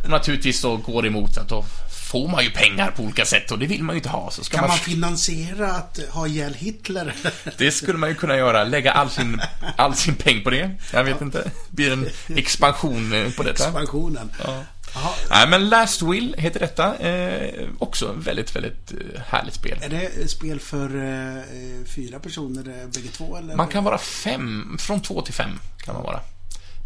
[0.04, 1.64] och naturligtvis så går det emot att då
[2.12, 4.30] får man ju pengar på olika sätt och det vill man ju inte ha.
[4.30, 7.14] Så Kan man, man finansiera att ha ihjäl Hitler?
[7.58, 9.40] det skulle man ju kunna göra, lägga all sin,
[9.76, 10.70] all sin peng på det.
[10.92, 11.50] Jag vet inte.
[11.70, 13.64] Blir en expansion eh, på detta?
[13.64, 14.32] Expansionen.
[14.44, 14.62] Ja.
[14.94, 15.10] Jaha.
[15.30, 16.96] Nej, men Last Will heter detta.
[16.98, 19.78] Eh, också väldigt, väldigt eh, härligt spel.
[19.82, 21.42] Är det spel för eh,
[21.86, 23.56] fyra personer eh, bägge två eller?
[23.56, 26.20] Man kan vara fem, från två till fem kan man vara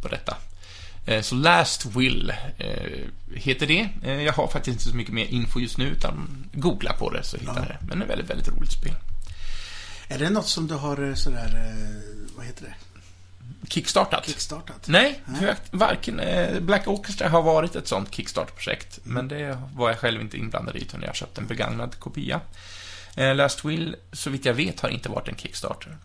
[0.03, 0.37] på detta.
[1.07, 2.67] Eh, Så Last Will eh,
[3.35, 3.89] heter det.
[4.23, 7.37] Jag har faktiskt inte så mycket mer info just nu, utan googla på det så
[7.37, 7.79] hittar ni det.
[7.89, 8.95] Men det är väldigt, väldigt roligt spel.
[10.09, 11.75] Är det något som du har sådär,
[12.37, 12.75] vad heter det?
[13.69, 14.27] Kickstartat?
[14.27, 14.89] Kickstartat?
[14.89, 19.99] Nej, för varken eh, Black Orchestra har varit ett sånt Kickstarter-projekt, men det var jag
[19.99, 22.41] själv inte inblandad i, utan jag köpte en begagnad kopia.
[23.17, 25.97] Eh, Last Will, så vitt jag vet, har inte varit en Kickstarter.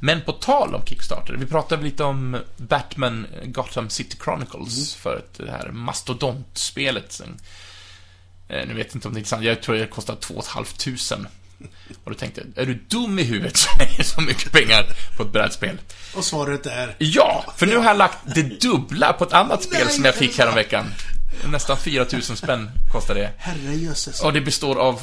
[0.00, 5.50] Men på tal om Kickstarter, vi pratade lite om Batman Gotham City Chronicles förut, det
[5.50, 7.20] här mastodontspelet.
[8.48, 11.30] Eh, nu vet jag inte om det är sant, jag tror det kostar 2 500.
[12.04, 13.56] Och då tänkte jag, är du dum i huvudet
[14.04, 15.78] så mycket pengar på ett brädspel?
[16.14, 16.94] Och svaret är?
[16.98, 20.14] Ja, för nu har jag lagt det dubbla på ett annat spel Nej, som jag
[20.14, 20.94] fick häromveckan.
[21.44, 23.30] Nästan 4000 spänn kostar det.
[23.38, 24.20] Herrejösses.
[24.20, 25.02] Och det består av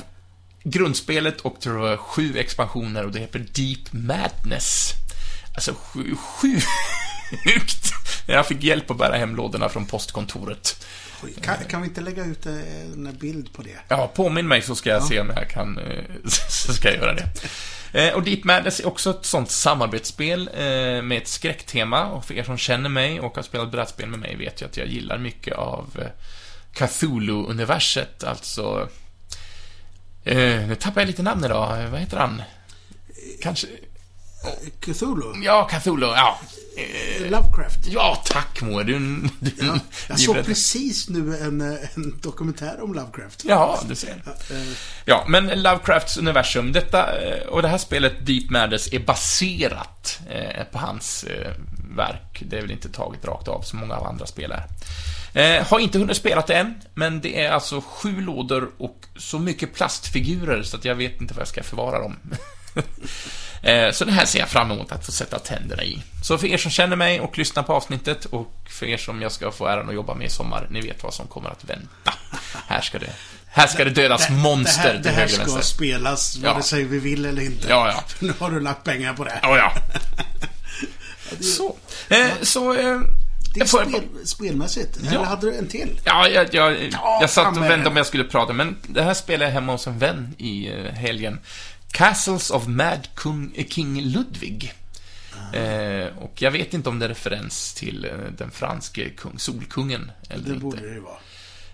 [0.64, 4.94] grundspelet och tror jag sju expansioner och det heter Deep Madness.
[5.56, 7.94] Alltså sju, sjukt!
[8.28, 10.86] Jag fick hjälp att bära hem lådorna från postkontoret.
[11.42, 12.54] Kan, kan vi inte lägga ut eh,
[12.94, 13.78] en bild på det?
[13.88, 16.04] Ja, påminn mig så ska jag se om jag kan, eh,
[16.50, 17.30] så ska jag göra det.
[17.94, 20.50] Eh, Och Deep Madness är också ett sånt samarbetsspel
[21.04, 22.06] med ett skräcktema.
[22.06, 24.78] Och för er som känner mig och har spelat brädspel med mig vet ju att
[24.78, 26.04] jag gillar mycket av
[26.74, 28.90] Cthulhu-universet, alltså...
[30.24, 31.88] Nu tappar jag lite namn idag.
[31.92, 32.42] Vad heter han?
[33.42, 33.68] Kanske...
[34.80, 35.44] Cthulhu?
[35.44, 36.40] Ja, Cthulhu, ja.
[37.30, 37.80] Lovecraft?
[37.88, 38.84] Ja, tack Moe.
[38.84, 39.00] Du,
[39.40, 43.46] du, Ja, jag såg precis nu en, eh, en dokumentär om Lovecraft.
[43.46, 44.10] Ja, du ser.
[44.50, 44.58] Eh,
[45.06, 50.64] Ja, men Lovecrafts universum, detta, eh, och det här spelet Deep Madness är baserat eh,
[50.72, 51.52] på hans eh,
[51.96, 52.44] verk.
[52.46, 54.66] Det är väl inte taget rakt av som många av andra spel är.
[55.34, 59.40] Eh, har inte hunnit spela det än, men det är alltså sju lådor och så
[59.40, 62.16] mycket plastfigurer så att jag vet inte var jag ska förvara dem.
[63.62, 66.02] Eh, Så det här ser jag fram emot att få sätta tänderna i.
[66.24, 69.32] Så för er som känner mig och lyssnar på avsnittet och för er som jag
[69.32, 72.14] ska få äran att jobba med i sommar, ni vet vad som kommer att vänta.
[72.68, 73.10] Här ska det,
[73.48, 75.76] här ska det dödas monster det här, till det här höger och ska vänster.
[75.76, 76.54] spelas Ja.
[76.54, 77.70] vare sig vi vill eller inte.
[77.70, 78.04] Ja, ja.
[78.20, 79.40] Nu har du lagt pengar på det.
[79.42, 79.74] Ja, ja.
[81.42, 81.76] Så.
[82.10, 82.74] Eh, så...
[82.74, 83.00] Eh,
[83.54, 84.98] Det är jag spel, spelmässigt.
[85.04, 85.10] Ja.
[85.12, 86.00] Eller hade du en till?
[86.04, 87.86] Ja, jag, jag, Ja, jag satt och det.
[87.88, 90.94] om jag skulle prata, men det här spelade jag hemma hos en vän i eh,
[90.94, 91.40] helgen.
[91.92, 94.74] Castles of Mad Kung, eh, King Ludwig.
[95.54, 100.12] Eh, och jag vet inte om det är referens till eh, den franske kung, solkungen
[100.30, 100.64] eller Det inte.
[100.64, 101.18] borde det vara.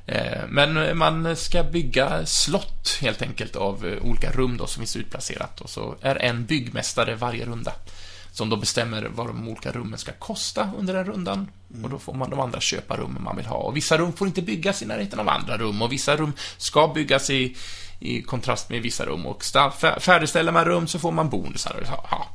[0.05, 4.95] Eh, Men man ska bygga slott helt enkelt av eh, olika rum då som finns
[4.95, 7.71] utplacerat och så är en byggmästare varje runda
[8.31, 11.47] som då bestämmer vad de olika rummen ska kosta under den rundan
[11.83, 13.57] och då får man de andra köpa rummen man vill ha.
[13.57, 16.87] Och vissa rum får inte byggas i närheten av andra rum och vissa rum ska
[16.87, 17.55] byggas i,
[17.99, 19.43] i kontrast med vissa rum och
[19.99, 21.83] färdigställer man rum så får man bonusar.
[22.11, 22.27] Ja.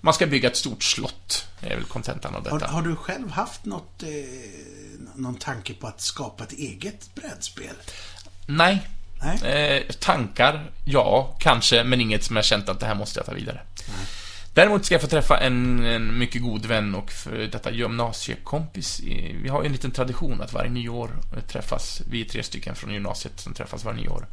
[0.00, 2.72] Man ska bygga ett stort slott, är väl kontentan av Har, detta.
[2.72, 4.08] har du själv haft något, eh,
[5.14, 7.74] någon tanke på att skapa ett eget brädspel?
[8.46, 8.88] Nej.
[9.22, 9.52] Nej.
[9.52, 13.32] Eh, tankar, ja, kanske, men inget som jag känt att det här måste jag ta
[13.32, 13.60] vidare.
[14.54, 19.00] Däremot ska jag få träffa en, en mycket god vän och för detta gymnasiekompis.
[19.42, 21.10] Vi har ju en liten tradition att varje nyår
[21.48, 24.26] träffas, vi är tre stycken från gymnasiet som träffas varje nyår.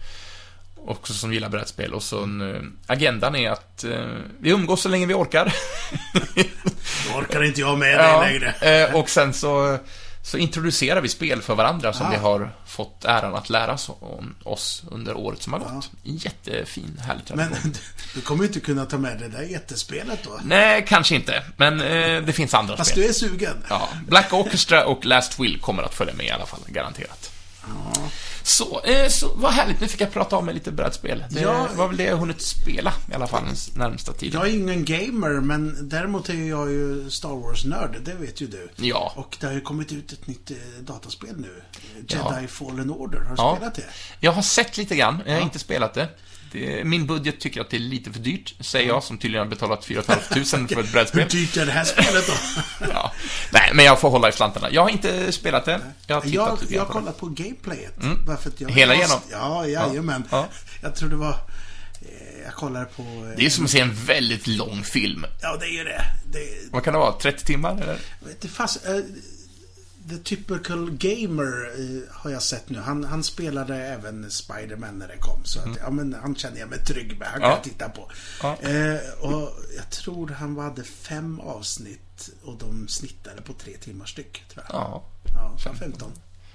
[0.87, 1.93] Också som gillar brädspel.
[1.93, 4.05] Och så en, eh, agendan är att eh,
[4.39, 5.53] vi umgås så länge vi orkar.
[7.13, 8.83] Då orkar inte jag med det längre.
[8.85, 9.77] eh, och sen så,
[10.23, 12.09] så introducerar vi spel för varandra som Ah.
[12.09, 15.89] vi har fått äran att lära oss om oss under året som har gått.
[16.03, 17.59] Jättefin, härlig tradition.
[17.63, 17.73] Men
[18.15, 20.39] du kommer ju inte kunna ta med det där jättespelet då.
[20.43, 21.43] Nej, kanske inte.
[21.57, 23.03] Men eh, det finns andra Fast spel.
[23.03, 23.63] du är sugen.
[23.69, 27.31] Ja, Black Orchestra och Last Will kommer att följa med i alla fall, garanterat.
[28.43, 29.81] Så, eh, så vad härligt.
[29.81, 31.23] Nu fick jag prata om mig lite brädspel.
[31.29, 31.67] Det Ja.
[31.75, 33.55] var väl det jag hunnit spela i alla fall den
[33.89, 34.39] närmsta tiden.
[34.41, 37.97] Jag är ingen gamer, men däremot är jag ju Star Wars-nörd.
[38.05, 38.69] Det vet ju du.
[38.75, 39.13] Ja.
[39.15, 41.61] Och det har ju kommit ut ett nytt eh, dataspel nu.
[41.95, 42.47] Jedi Ja.
[42.47, 43.19] Fallen Order.
[43.19, 43.55] Har du Ja.
[43.55, 43.83] spelat det?
[44.19, 46.09] Jag har sett lite grann, jag har inte spelat det.
[46.51, 46.83] Det.
[46.83, 49.85] Min budget tycker att det är lite för dyrt, säger jag som tydligen har betalat
[49.85, 51.27] 4 500 för ett Hur brädspel.
[51.29, 52.33] dyrt är det här spelet då?
[52.93, 53.11] Ja.
[53.51, 54.67] Nej, men jag får hålla i slantarna.
[54.71, 55.81] Jag har inte spelat det.
[56.07, 57.93] Jag har Jag, jag har kollat på gameplayet.
[58.45, 59.19] Att jag, Hela jag, igenom?
[59.31, 60.23] Ja, jajamän.
[60.31, 60.47] Ja.
[60.81, 61.29] Jag tror det var...
[62.01, 63.01] eh, Jag kollade på...
[63.01, 65.25] eh, Det är som att se en väldigt lång film.
[65.41, 66.03] Ja, det är ju det.
[66.31, 67.11] det Vad kan det vara?
[67.19, 67.71] 30 timmar?
[67.81, 67.97] Eller?
[68.27, 68.91] vet du, fast, eh,
[70.09, 72.79] The Typical Gamer eh, har jag sett nu.
[72.79, 75.43] Han, han spelade även Spider-Man när det kom.
[75.45, 77.27] Så att, ja, men han känner jag mig trygg med.
[77.27, 77.49] Han kan Mm.
[77.51, 77.55] Ja.
[77.55, 78.11] jag titta på.
[78.43, 78.57] Ja.
[78.69, 84.43] Eh, och jag tror han hade fem avsnitt och de snittade på tre timmar styck.
[84.53, 84.75] Tror jag.
[84.75, 85.03] Ja,
[85.35, 86.11] Ja, 15.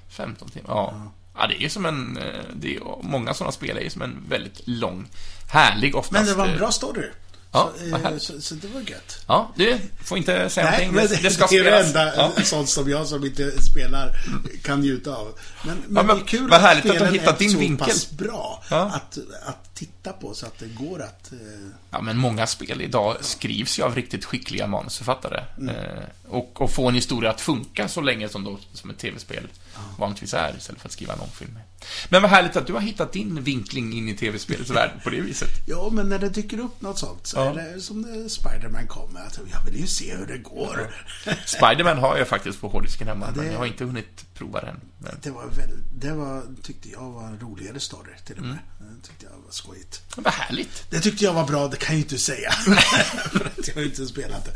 [0.08, 0.70] 15 timmar.
[0.70, 1.12] Ja.
[1.34, 2.16] ja, det är ju som en...
[2.16, 5.08] eh, Det är, många sådana spel är ju som en väldigt lång,
[5.48, 6.12] härlig oftast.
[6.12, 7.08] Men det var en eh, bra story.
[7.52, 9.24] Ja, så, eh, så, så det var gött.
[9.26, 11.16] Ja, du får inte säga Nej, någonting.
[11.16, 12.32] Det, det ska det är det enda Ja.
[12.44, 14.12] sånt som jag som inte spelar
[14.62, 15.38] kan njuta av.
[15.66, 17.86] Men, men, men det är kul vad att spelen hittat är din så vinkel.
[17.86, 18.76] pass bra Ja.
[18.94, 21.32] att, att titta på så att det går att...
[21.32, 21.38] Eh,
[21.90, 25.44] Ja, men många spel idag skrivs ju av riktigt skickliga manusförfattare.
[25.58, 25.74] Mm.
[25.76, 29.46] Eh, och, och få en historia att funka så länge som, då, som ett tv-spel
[29.98, 31.58] vanligtvis är, istället för att skriva en långfilm.
[32.08, 35.20] Men vad härligt att du har hittat din vinkling in i tv-spelets värld på det
[35.20, 35.48] viset.
[35.66, 37.60] ja, men när det dyker upp något sånt så Ja.
[37.60, 39.20] är det som när Spiderman kommer.
[39.20, 40.94] Att jag vill ju se hur det går.
[41.46, 44.80] Spiderman har jag faktiskt på hårddisken hemma, det- men jag har inte hunnit prova den.
[44.98, 48.58] Men, Det var väl, det var, tyckte jag var en roligare story till och med.
[48.80, 48.94] Mm.
[49.02, 50.02] Det tyckte jag var skojigt.
[50.16, 50.90] men vad härligt.
[50.90, 52.50] Det tyckte jag var bra, det kan jag ju inte säga.
[53.32, 54.52] För att jag har inte spelat det.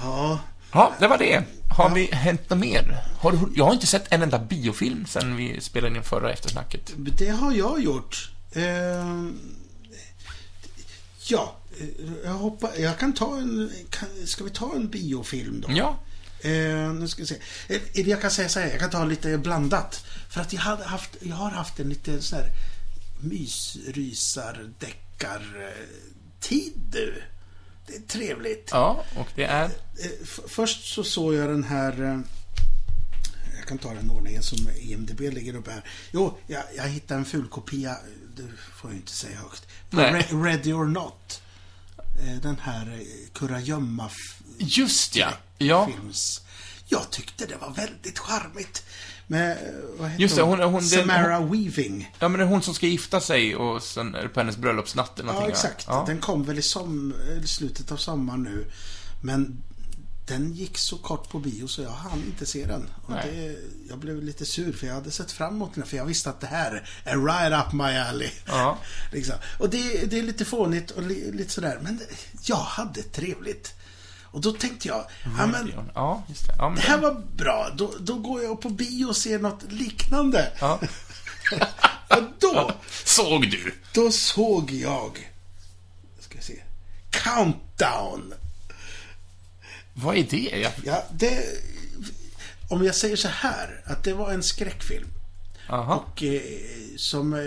[0.00, 0.40] Ja,
[0.72, 1.42] Ja, det var det.
[1.70, 3.04] Har vi hänt något mer?
[3.18, 6.92] Har du, jag har inte sett en enda biofilm sen vi spelade in förra eftersnacket.
[6.96, 8.30] Det har jag gjort.
[8.52, 8.62] Eh,
[11.26, 11.86] ja, eh,
[12.24, 12.78] jag hoppas...
[12.78, 13.70] Jag kan ta en...
[13.90, 15.68] Kan, ska vi ta en biofilm då?
[15.72, 15.98] Ja,
[16.42, 17.36] Eh, nu ska vi se.
[17.94, 20.04] Jag kan säga så här, jag kan ta lite blandat.
[20.30, 22.50] För att jag, hade haft, jag har haft en lite sån här
[23.20, 25.72] mysrysar deckar
[26.40, 27.22] tid nu.
[27.90, 28.68] Det är trevligt.
[28.72, 29.64] ja, och det är...
[29.64, 29.70] Eh,
[30.22, 32.02] f- först så såg jag den här...
[32.02, 32.20] eh,
[33.58, 35.84] Jag kan ta den ordningen som IMDB ligger uppe här.
[36.12, 37.96] Jo, jag, jag hittade en ful kopia.
[38.36, 38.42] Det
[38.80, 39.66] får jag inte säga högt.
[39.90, 41.42] Re- Ready or Not.
[42.26, 44.10] Eh, Den här eh, kurragömma
[44.58, 45.28] Just ja.
[45.58, 46.40] Ja, films.
[46.88, 48.84] Jag tyckte det var väldigt charmigt.
[49.30, 49.58] Med, eh,
[49.98, 52.14] vad heter Just det, hon- hon- det- Samara Weaving.
[52.18, 54.56] ja, men det är hon som ska gifta sig och sen är det på hennes
[54.56, 55.52] bröllopsnatt eller Ja, någonting.
[55.62, 55.68] va?
[55.68, 55.84] exakt.
[55.88, 56.04] Ja.
[56.06, 58.66] Den kom väl i som, eller slutet av sommaren nu.
[59.22, 59.62] Men
[60.26, 62.86] den gick så kort på bio så jag hann inte se den.
[63.06, 63.30] Och Nej.
[63.32, 63.56] det,
[63.88, 66.40] jag blev lite sur för jag hade sett fram emot den för jag visste att
[66.40, 68.30] det här är right up my alley.
[68.46, 68.78] Ja.
[69.12, 69.34] liksom.
[69.58, 71.78] Och det, det är lite fånigt och li, lite sådär.
[71.82, 72.00] Men
[72.42, 73.74] jag hade trevligt.
[74.30, 75.04] Och då tänkte jag,
[75.38, 76.54] ja men Ja, just det.
[76.58, 77.70] Ja, men det här var bra.
[77.76, 80.52] Då, då går jag på bio och ser något liknande.
[80.60, 80.80] Ja.
[82.10, 82.72] Och då,
[83.04, 83.74] Såg du?
[83.94, 85.30] då såg jag...
[86.20, 86.62] Ska jag se.
[87.10, 88.34] Countdown.
[89.94, 90.60] Vad är det?
[90.62, 90.72] Jag...
[90.84, 91.44] Ja, det...
[92.68, 95.08] Om jag säger så här, att det var en skräckfilm.
[95.68, 95.94] Aha.
[95.94, 96.42] Och eh,
[96.96, 97.34] som...
[97.34, 97.40] Eh,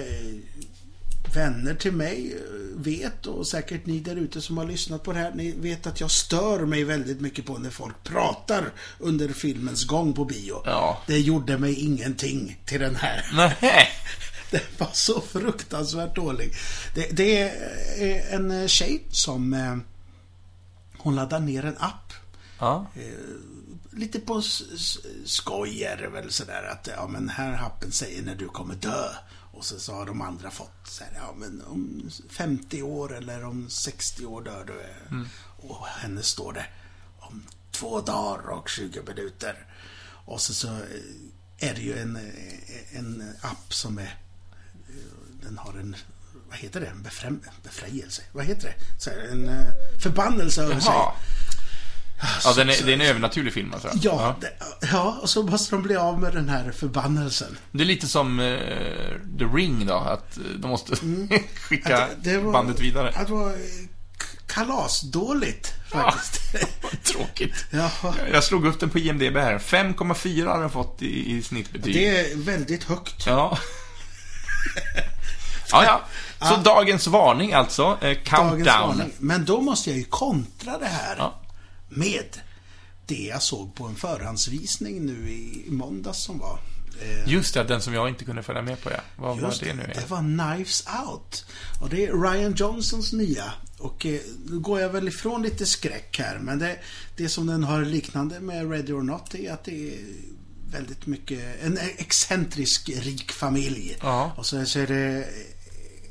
[1.36, 5.20] vänner till mig eh, vet och säkert ni där ute som har lyssnat på det
[5.20, 9.84] här, ni vet att jag stör mig väldigt mycket på när folk pratar under filmens
[9.84, 10.62] gång på bio.
[10.66, 11.02] Ja.
[11.08, 13.26] Det gjorde mig ingenting till den här.
[13.34, 13.88] Nej.
[14.52, 16.54] Den var så fruktansvärt dålig.
[16.96, 19.54] Det, det är en tjej som...
[19.54, 19.78] eh,
[20.98, 22.14] Hon laddar ner en app.
[22.60, 22.88] Ja.
[23.92, 24.42] Lite på
[25.26, 29.06] skoj är det väl sådär att ja men här appen säger när du kommer dö.
[29.64, 33.44] Och så, så har de andra fått så här, ja men om 50 år eller
[33.46, 34.74] om 60 år dör du.
[35.68, 36.66] Och henne står det
[37.20, 39.68] om två dagar och 20 minuter.
[40.26, 40.68] Och så, så
[41.58, 42.20] är det ju en,
[42.92, 44.18] en app som är
[45.44, 45.96] den har en,
[46.50, 48.22] vad heter det, en befräm, befrielse?
[48.32, 49.02] Vad heter det?
[49.04, 49.74] Så här, en eh,
[50.04, 50.94] förbannelse över sig.
[52.44, 53.90] Ja, den är, det är en övernaturlig film alltså?
[53.94, 54.52] Ja, det,
[54.92, 57.58] ja, och så måste de bli av med den här förbannelsen.
[57.72, 58.58] Det är lite som eh,
[59.40, 60.96] The Ring då, att eh, de måste
[61.56, 62.04] skicka Mm.
[62.18, 63.10] Att det var- bandet vidare.
[63.16, 63.56] Att det var eh,
[64.48, 66.42] kalasdåligt faktiskt.
[66.84, 67.54] Vad Tråkigt.
[67.72, 67.90] Ja.
[68.32, 69.58] Jag slog upp den på IMDB här.
[69.60, 71.94] 5,4 har den fått i, i snittbetyg.
[71.94, 73.26] Det är väldigt högt.
[73.28, 73.58] Ja.
[75.72, 76.02] ja, ja.
[76.50, 77.84] Så dagens varning alltså.
[77.84, 78.66] Eh, Dagens countdown.
[78.98, 79.12] varning.
[79.20, 81.40] Men då måste jag ju kontra det här Ja.
[81.96, 82.40] Med
[83.06, 86.60] det jag såg på en förhandsvisning nu i, måndags som var.
[87.02, 89.00] Eh, Just det, den som jag inte kunde följa med på, ja.
[89.16, 89.92] Vad var Just det nu?
[89.96, 91.46] Det var Knives Out.
[91.82, 93.54] Och det är Ryan Johnsons nya.
[93.78, 96.40] Och eh, nu går jag väl ifrån lite skräck här.
[96.40, 96.80] Men det,
[97.18, 100.00] det som den har liknande med Ready or Not är att det är
[100.72, 103.98] väldigt mycket, en excentrisk rik familj.
[104.02, 104.32] Ja.
[104.38, 105.28] Och så, så är det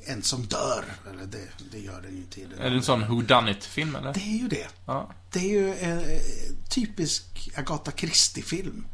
[0.07, 0.85] en som dör.
[1.11, 2.49] Eller det, det gör den ju till.
[2.61, 4.13] Är det en sån Who Done It-film, eller?
[4.13, 4.67] Det är ju det.
[4.87, 5.11] Ja.
[5.33, 6.21] Det är ju en eh,
[6.71, 8.87] typisk Agatha Christie-film.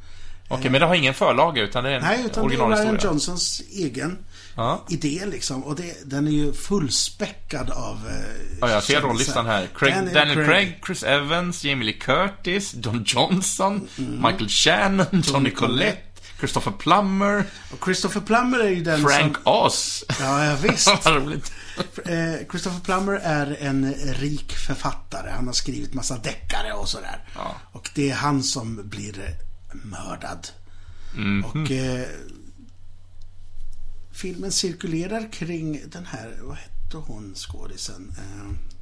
[0.51, 2.99] Okej, men det har ingen förlaga, utan det är en Nej, utan det är Ryan.
[3.03, 4.19] Johnsons egen
[4.57, 4.85] Ja.
[4.89, 5.65] idé liksom.
[5.65, 7.97] Och det, den är ju fullspäckad av...
[8.09, 9.69] Eh, Ja, jag ser rollistan här.
[9.75, 10.81] Craig, Daniel, Craig.
[10.87, 16.03] Chris Evans, Jamie Lee Curtis, Don Johnson, Michael Shannon, Tony Collette,
[16.39, 19.53] Christopher Plummer, Och Christopher Plummer är ju den Frank som...
[19.53, 20.05] Oz.
[20.21, 20.87] Ja, ja, visst.
[21.05, 21.53] Vad roligt.
[22.05, 25.31] Eh, Christopher Plummer är en rik författare.
[25.31, 27.25] Han har skrivit massa deckare och sådär.
[27.35, 27.55] Ja.
[27.73, 29.37] Och det är han som blir
[29.73, 30.49] mördad.
[31.15, 31.45] Mhm.
[31.45, 32.07] Och eh,
[34.13, 38.13] filmen cirkulerar kring den här, vad hette hon skådisen?
[38.19, 38.78] Eh,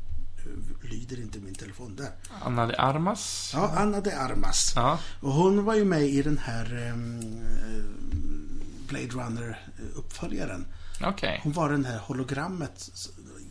[0.83, 2.11] lyder inte min telefon där?
[2.45, 3.51] Anna de Armas.
[3.55, 4.73] Ja, Anna de Armas.
[4.77, 4.99] Ja.
[5.21, 6.97] Och hon var ju med i den här eh,
[8.89, 10.67] Blade Runner-uppföljaren.
[11.03, 11.41] Okej.
[11.43, 12.91] Hon var den här hologrammet.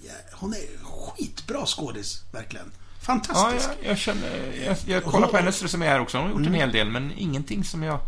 [0.05, 2.71] Ja, Hon är skitbra skådis, verkligen.
[2.75, 3.69] Ja, Fantastisk.
[3.81, 4.53] jag, jag känner...
[4.65, 6.17] Jag, jag kollar på hennes resumé här också.
[6.17, 6.59] Hon har gjort en Mm.
[6.59, 7.99] hel del, men ingenting som jag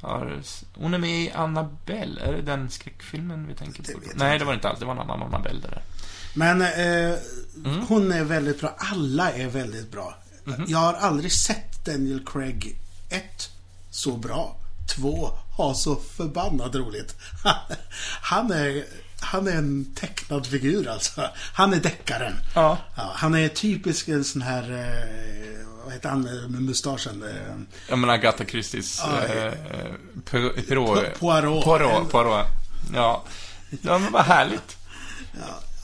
[0.00, 0.42] har...
[0.74, 2.20] Hon är med i Annabelle.
[2.20, 4.00] Är det den skräckfilmen vi tänker på?
[4.14, 4.78] Nej, det var inte alls.
[4.78, 5.82] Det var en annan Annabelle där.
[6.34, 7.14] Men eh,
[7.64, 7.86] Mm.
[7.88, 8.74] hon är väldigt bra.
[8.78, 10.14] Alla är väldigt bra.
[10.44, 10.64] Mhm.
[10.68, 12.76] Jag har aldrig sett Daniel Craig
[13.08, 13.22] 1
[13.90, 14.56] så bra.
[14.96, 17.14] 2 har så förbannat roligt.
[18.22, 18.84] Han är,
[19.20, 21.28] han är en tecknad figur alltså.
[21.54, 22.34] Han är deckaren.
[22.54, 22.78] Ja.
[22.94, 27.22] han är typisk en sån här, eh, vad heter han med mustaschen?
[27.22, 27.56] Eh,
[27.88, 29.02] Jag menar Agatha Christies...
[29.04, 29.52] Ja, eh,
[30.24, 30.56] Poirot.
[30.68, 31.18] Poirot.
[31.20, 31.64] Poirot.
[31.64, 32.10] Poirot.
[32.10, 32.46] Poirot.
[32.94, 33.24] Ja.
[33.82, 34.76] Ja, men vad härligt.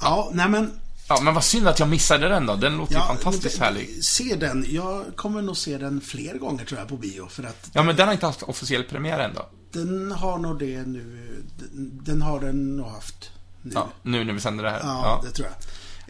[0.07, 0.73] Ja, nej men
[1.09, 2.57] Ja, men vad synd att jag missade den då.
[2.57, 4.05] Den låter ju fantastiskt men- härlig.
[4.05, 4.67] Se den.
[4.69, 7.27] Jag kommer nog se den fler gånger tror jag på bio.
[7.29, 9.49] För att Ja, men den har inte haft officiell premiär än då.
[9.73, 11.45] den har nog det nu.
[11.59, 13.31] Den, den har den nog haft
[13.63, 13.71] nu.
[13.75, 14.81] Ja, nu när vi sänder det här.
[14.83, 15.57] Ja, Ja, det tror jag.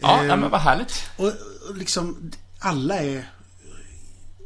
[0.09, 0.93] ja, Ehm, ja men vad härligt.
[1.17, 1.25] och,
[1.69, 3.29] och liksom, alla är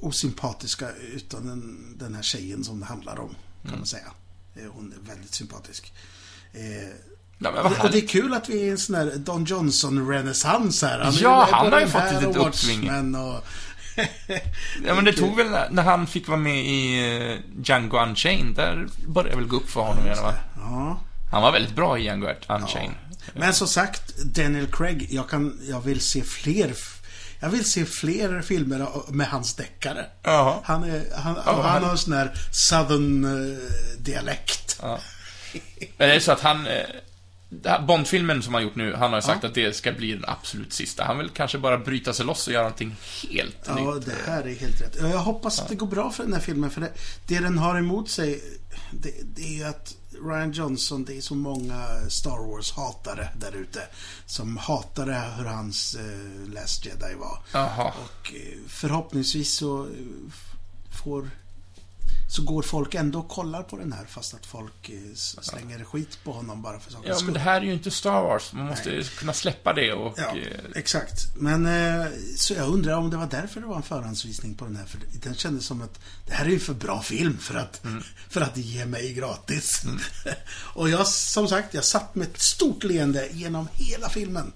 [0.01, 3.29] osympatiska utan den, den här tjejen som det handlar om,
[3.61, 3.79] kan Mm.
[3.79, 4.11] man säga.
[4.55, 5.93] Eh, Hon är väldigt sympatisk.
[6.53, 6.89] Eh,
[7.43, 10.99] Ja, och det är kul att vi är i en sån här Don Johnson-renässans här.
[10.99, 13.15] är Ja, han har ju fått ett och uppsving.
[13.15, 13.45] Och...
[14.87, 16.99] Ja, men det tog väl när- han fick vara med i
[17.31, 18.55] eh, Django Unchained.
[18.55, 20.33] Där började väl gå upp för honom igen, va?
[20.55, 21.01] Ja.
[21.31, 22.95] Han var väldigt bra i Django Unchained.
[23.33, 26.73] Men som sagt, Daniel Craig, jag, kan, jag vill se fler
[27.39, 30.05] jag vill se fler filmer med hans deckare.
[30.63, 33.57] Han, är, han, Ja, han han- har en sån här southern eh,
[33.99, 34.79] dialekt.
[34.81, 34.99] Ja.
[35.97, 36.67] Men det är så att han...
[37.87, 41.03] Bond-filmen som han gjort nu, han har sagt att det ska bli den absolut sista.
[41.03, 42.95] Han vill kanske bara bryta sig loss och göra någonting
[43.29, 44.05] helt Ja, nytt.
[44.05, 44.97] det här är helt rätt.
[45.01, 46.69] Jag hoppas att det går bra för den här filmen.
[46.69, 46.91] För det,
[47.27, 48.43] det den har emot sig,
[48.91, 49.95] det, det är ju att
[50.25, 53.81] Ryan Johnson, det är så många Star Wars-hatare där ute.
[54.25, 57.39] Som här hur hans eh, Last Jedi var.
[57.51, 57.87] Jaha.
[58.03, 59.89] Och eh, förhoppningsvis så eh,
[61.03, 61.29] får
[62.31, 66.19] så går folk ändå och kollar på den här fast att folk eh, slänger skit
[66.23, 68.53] på honom bara för sakens Ja, men det här är ju inte Star Wars.
[68.53, 70.13] Man måste kunna släppa det och...
[70.17, 71.35] Ja, eh, exakt.
[71.35, 72.07] Men eh,
[72.37, 74.85] så jag undrar om det var därför det var en förhandsvisning på den här.
[74.85, 78.03] För den kändes som att det här är ju för bra film för att, Mm.
[78.29, 79.83] för att ge mig gratis.
[80.75, 84.53] och jag, som sagt, jag satt med ett stort leende genom hela filmen.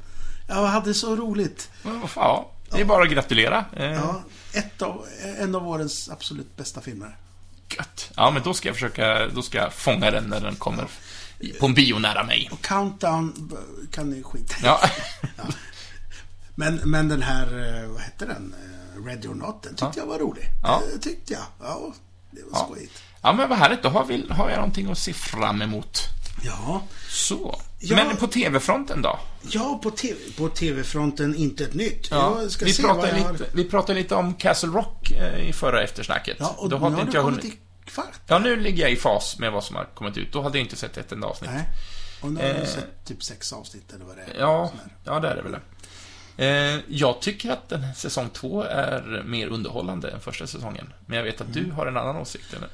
[0.48, 1.70] Jag hade så roligt.
[2.16, 3.66] Ja, det är bara att gratulera.
[3.78, 4.24] Ja,
[4.54, 5.06] ett av,
[5.40, 7.18] en av årens absolut bästa filmer.
[8.18, 10.86] Ja, men då ska jag försöka, då ska jag fånga den när den kommer
[11.60, 12.50] på en bio nära mig.
[12.52, 13.52] Och Countdown
[13.92, 14.60] kan ni skita i.
[14.64, 14.80] Ja,
[16.56, 17.48] Men, men den här,
[17.84, 18.56] eh, vad hette den?
[18.64, 20.02] Eh, Ready or Not, den tyckte Ja.
[20.02, 20.44] jag var rolig.
[20.64, 20.82] Ja.
[20.94, 21.42] Det tyckte jag.
[21.60, 21.94] Ja,
[22.32, 22.66] det var Ja.
[22.66, 23.02] skojigt.
[23.22, 23.84] ja men vad härligt.
[23.84, 26.02] Då har, vi, har jag någonting att se fram emot.
[26.44, 27.60] Ja, Så.
[27.80, 27.96] Ja.
[27.96, 29.20] Men på TV-fronten då?
[29.42, 32.08] Ja, på, TV, på TV-fronten inte ett nytt.
[32.12, 33.32] Ja, vi, pratade jag har...
[33.32, 36.38] lite, vi pratade lite om Castle Rock eh, i förra eftersnacket.
[36.40, 37.60] Ja, och då nu hade har inte du kommit hunnit...
[37.86, 38.20] kvart.
[38.28, 40.34] Ja, nu ligger jag i fas med vad som har kommit ut.
[40.34, 41.52] Då hade jag inte sett ett enda avsnitt.
[41.54, 41.66] Nej.
[42.22, 42.66] Och nu har du Eh.
[42.66, 44.40] sett typ sex avsnitt eller vad det är.
[44.40, 44.72] Ja,
[45.04, 45.56] ja, det är det väl.
[46.38, 50.94] Eh, jag tycker att den här säsong två är mer underhållande än första säsongen.
[51.06, 51.64] Men jag vet att Mm.
[51.64, 52.70] du har en annan åsikt, eller?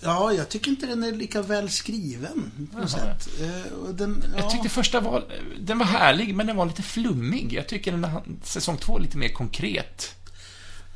[0.00, 3.28] Ja, jag tycker inte den är lika väl skriven på något sätt.
[3.40, 5.24] Eh, den, ja, Jag tyckte första var...
[5.60, 7.52] Den var härlig, men den var lite flummig.
[7.52, 10.14] Jag tycker den här, säsong två är lite mer konkret.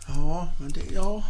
[0.06, 0.80] Ja, men det...
[0.94, 1.24] Ja.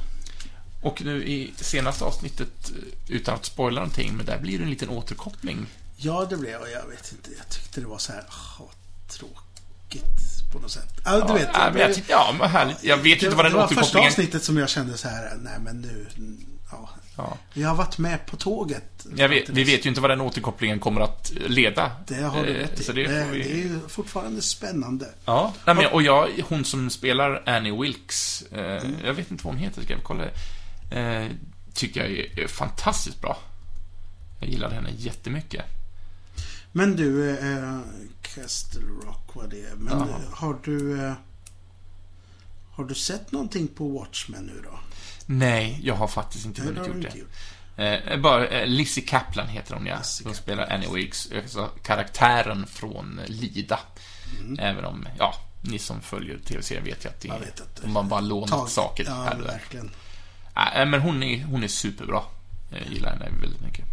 [0.82, 4.70] Och nu i senaste avsnittet, eh, utan att spoila någonting, men där blir det en
[4.70, 5.66] liten återkoppling.
[5.96, 6.70] Ja, det blev jag.
[6.70, 7.30] Jag vet inte.
[7.38, 8.24] Jag tyckte det var så här...
[8.28, 8.68] ah, vad
[9.08, 11.00] tråkigt på något sätt.
[11.04, 11.48] Ja, du vet.
[11.54, 12.84] ja, men jag tyckte, ja, vad härligt.
[12.84, 14.08] Jag vet det, inte vad den det var första återkopplingen...
[14.08, 16.06] avsnittet som jag kände så här, nej men nu...
[16.70, 16.88] Ja.
[17.16, 17.36] Ja.
[17.54, 19.06] Vi har varit med på tåget.
[19.16, 21.92] Jag vet, vi vet ju inte vad den återkopplingen kommer att leda.
[22.06, 22.84] Det har du Eh, rätt i.
[22.84, 23.38] Så det det, vi...
[23.42, 25.08] det är ju fortfarande spännande.
[25.24, 28.94] Ja, nej, men, och jag, hon som spelar Annie Wilkes, eh, Mm.
[29.04, 30.24] jag vet inte vad hon heter, ska jag kolla.
[30.90, 31.26] Eh,
[31.74, 33.38] tycker jag är, är fantastiskt bra.
[34.40, 35.64] Jag gillade henne jättemycket.
[36.72, 37.80] Men du, eh,
[38.22, 39.74] Castle Rock var det.
[39.76, 40.08] Men Jaha.
[40.08, 41.04] eh, har du...
[41.06, 41.12] Eh,
[42.72, 44.78] har du sett någonting på Watchmen nu då?
[45.26, 47.18] Nej, jag har faktiskt inte hunnit gjort inte det.
[47.18, 47.28] gjort.
[48.14, 49.98] Eh, bara, eh, Lizzie Kaplan heter hon, ja.
[49.98, 50.34] Lizzie Kaplan.
[50.42, 53.80] spelar Annie Wilkes, alltså karaktären från Lida.
[54.40, 54.58] Mm.
[54.58, 58.02] Även om, ja, ni som följer tv-serien vet ju att det, Jag vet att har
[58.02, 59.46] bara lånat Tag- saker ja, här och där.
[59.48, 59.90] verkligen.
[60.58, 62.22] Nej, men hon är, hon är superbra.
[62.70, 63.84] Jag gillar henne väldigt mycket.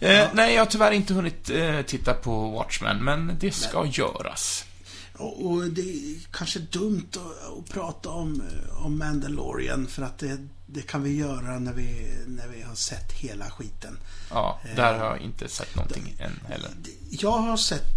[0.00, 4.64] Eh, nej, jag har tyvärr inte hunnit eh, titta på Watchmen, men det ska göras.
[5.12, 10.18] Och, och det är kanske dumt att, att prata om, eh, om Mandalorian för att
[10.18, 13.98] det, det kan vi göra när vi, när vi har sett hela skiten.
[14.30, 16.70] Ja, där har jag inte sett någonting än heller.
[17.10, 17.94] Jag har sett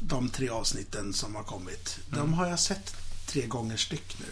[0.00, 1.98] de tre avsnitten som har kommit.
[2.08, 2.20] Mm.
[2.20, 4.26] De har jag sett tre gånger styck nu.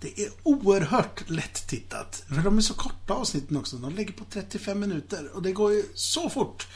[0.00, 2.22] Det är oerhört lätt tittat.
[2.30, 2.42] Mm.
[2.42, 3.76] För de är så korta avsnitten också.
[3.76, 6.66] De ligger på 35 minuter och det går ju så fort.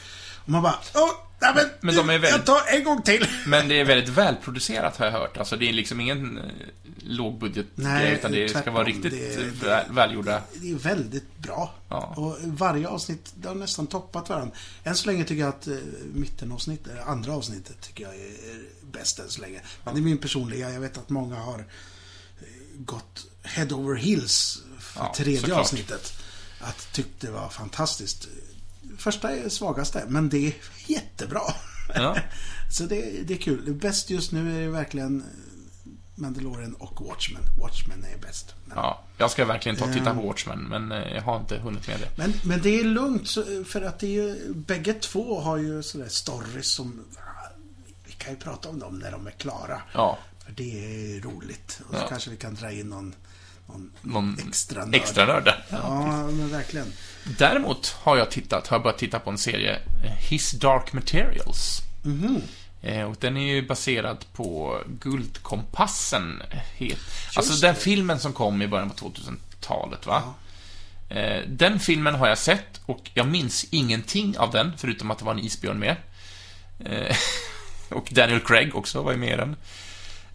[0.43, 1.09] Och man bara, åh,
[1.41, 3.25] nej men, Men de är väldigt- jag tar en gång till.
[3.47, 5.37] Men det är väldigt välproducerat har jag hört.
[5.37, 6.43] Alltså det är liksom ingen eh,
[6.97, 8.73] lågbudgetgrej, utan det ska tvärtom.
[8.73, 10.41] vara riktigt Det- det- väl, välgjorda.
[10.53, 11.73] Det är väldigt bra.
[11.89, 12.13] Ja.
[12.17, 14.55] Och varje avsnitt, det har nästan toppat varandra.
[14.83, 15.73] Än så länge tycker jag att eh,
[16.13, 18.31] mittenavsnitt, eh, andra avsnittet, tycker jag är
[18.91, 19.61] bäst än så länge.
[19.83, 21.65] Men det är min personliga, jag vet att många har
[22.77, 25.59] gått head over heels för Ja, tredje såklart.
[25.59, 26.13] avsnittet.
[26.59, 28.27] Att tyckte det var fantastiskt.
[28.97, 30.53] Första är svagaste, men det är
[30.87, 31.41] jättebra.
[31.95, 32.17] Ja.
[32.71, 33.73] Så det, det är kul.
[33.73, 35.27] Bäst just nu är det verkligen eh,
[36.15, 37.41] Mandalorian och Watchmen.
[37.61, 38.55] Watchmen är bäst.
[38.65, 41.57] Men, ja, jag ska verkligen ta och titta på Watchmen, men eh, jag har inte
[41.57, 42.09] hunnit med det.
[42.17, 43.29] Men, men det är lugnt
[43.67, 47.05] för att det är ju, bägge två har ju sådär stories som
[48.05, 49.81] vi kan ju prata om dem när de är klara.
[49.93, 50.19] Ja,
[50.55, 51.81] För det är roligt.
[51.89, 52.07] Och så Ja.
[52.09, 53.15] kanske vi kan dra in någon,
[53.67, 54.95] någon, någon extra nörd.
[54.95, 55.65] extra nörd där.
[55.69, 56.93] Ja, men verkligen.
[57.37, 59.75] Däremot har jag tittat, har jag börjat titta på en serie,
[60.05, 61.77] eh, His Dark Materials.
[62.03, 62.41] Mhm.
[62.81, 66.41] Eh, Och den är ju baserad på Guldkompassen.
[67.35, 70.23] Alltså den filmen som kom i början på 2000-talet, va?
[71.09, 75.25] Eh, Den filmen har jag sett och jag minns ingenting av den, förutom att det
[75.25, 75.95] var en isbjörn med.
[77.89, 79.55] Och Daniel Craig också var ju med i den.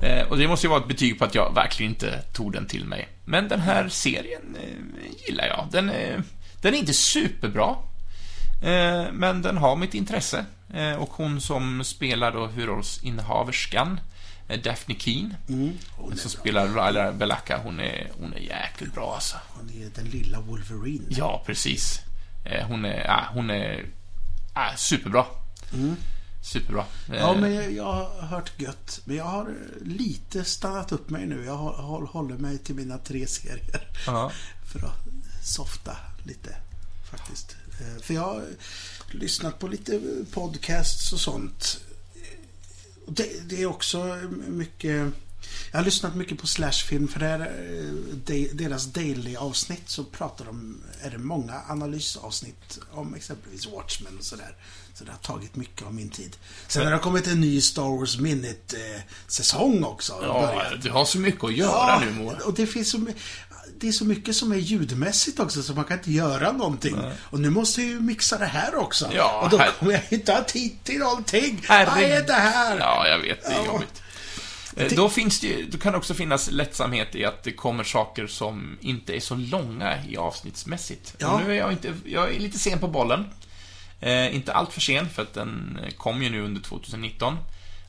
[0.01, 2.67] Eh, Och det måste ju vara ett betyg på att jag verkligen inte tog den
[2.67, 3.09] till mig.
[3.25, 5.69] Men den här serien eh, gillar jag.
[5.73, 6.23] Den är,
[6.61, 7.77] den är inte superbra.
[8.63, 10.45] Eh, Men den har mitt intresse.
[10.75, 14.01] Eh, Och hon som spelar då huvudrollsinnehaverskan,
[14.49, 15.79] eh, Daphne Keen, Mm.
[16.17, 19.37] Som spelar Laila Belacca, hon är, hon är jäkligt bra alltså.
[19.49, 21.05] Hon är den lilla Wolverine.
[21.09, 22.01] Ja, precis.
[22.45, 23.85] Eh, Hon är, ja, hon är
[24.77, 25.25] superbra.
[26.47, 26.85] Superbra.
[27.09, 29.01] Eh, Ja, men jag, jag har hört gött.
[29.05, 31.45] Men jag har lite stannat upp mig nu.
[31.45, 33.89] Jag hå- håll- håller mig till mina tre serier.
[34.07, 34.33] ja.
[34.73, 35.05] För att
[35.47, 36.57] softa lite
[37.11, 37.57] faktiskt.
[37.81, 38.45] Eh, För jag har
[39.11, 40.01] lyssnat på lite
[40.33, 41.81] podcasts och sånt.
[43.09, 44.05] Det, det är också
[44.49, 45.13] mycket...
[45.73, 47.93] Jag har lyssnat mycket på Slashfilm för där, eh,
[48.25, 54.57] de- deras daily-avsnitt så pratar de, är det många analysavsnitt om exempelvis Watchmen och sådär.
[54.99, 56.37] Så det har tagit mycket av min tid.
[56.69, 60.13] Sen har det kommit en ny Star Wars Minute-säsong också.
[60.13, 62.37] i Ja, du har så mycket att göra nu, Moa.
[62.45, 63.13] och det finns så my-
[63.81, 66.97] det är så mycket som är ljudmässigt också så man kan inte göra någonting.
[67.21, 69.11] Och nu måste jag ju mixa det här också.
[69.15, 71.63] Ja, och då här- kommer jag inte ha tid till någonting.
[71.69, 71.95] Herregud.
[72.11, 72.79] Vad är det här?
[72.79, 73.43] Ja, jag vet.
[73.45, 73.67] Det är Ja.
[73.67, 74.03] jobbigt.
[74.77, 78.27] Eh, Då finns det då kan det också finnas lättsamhet i att det kommer saker
[78.27, 81.15] som inte är så långa i avsnittsmässigt.
[81.19, 81.29] Ja.
[81.29, 83.25] Och nu är jag inte, jag är lite sen på bollen.
[84.01, 87.39] Eh, inte allt för sen, för att den eh, kom ju nu under 2019.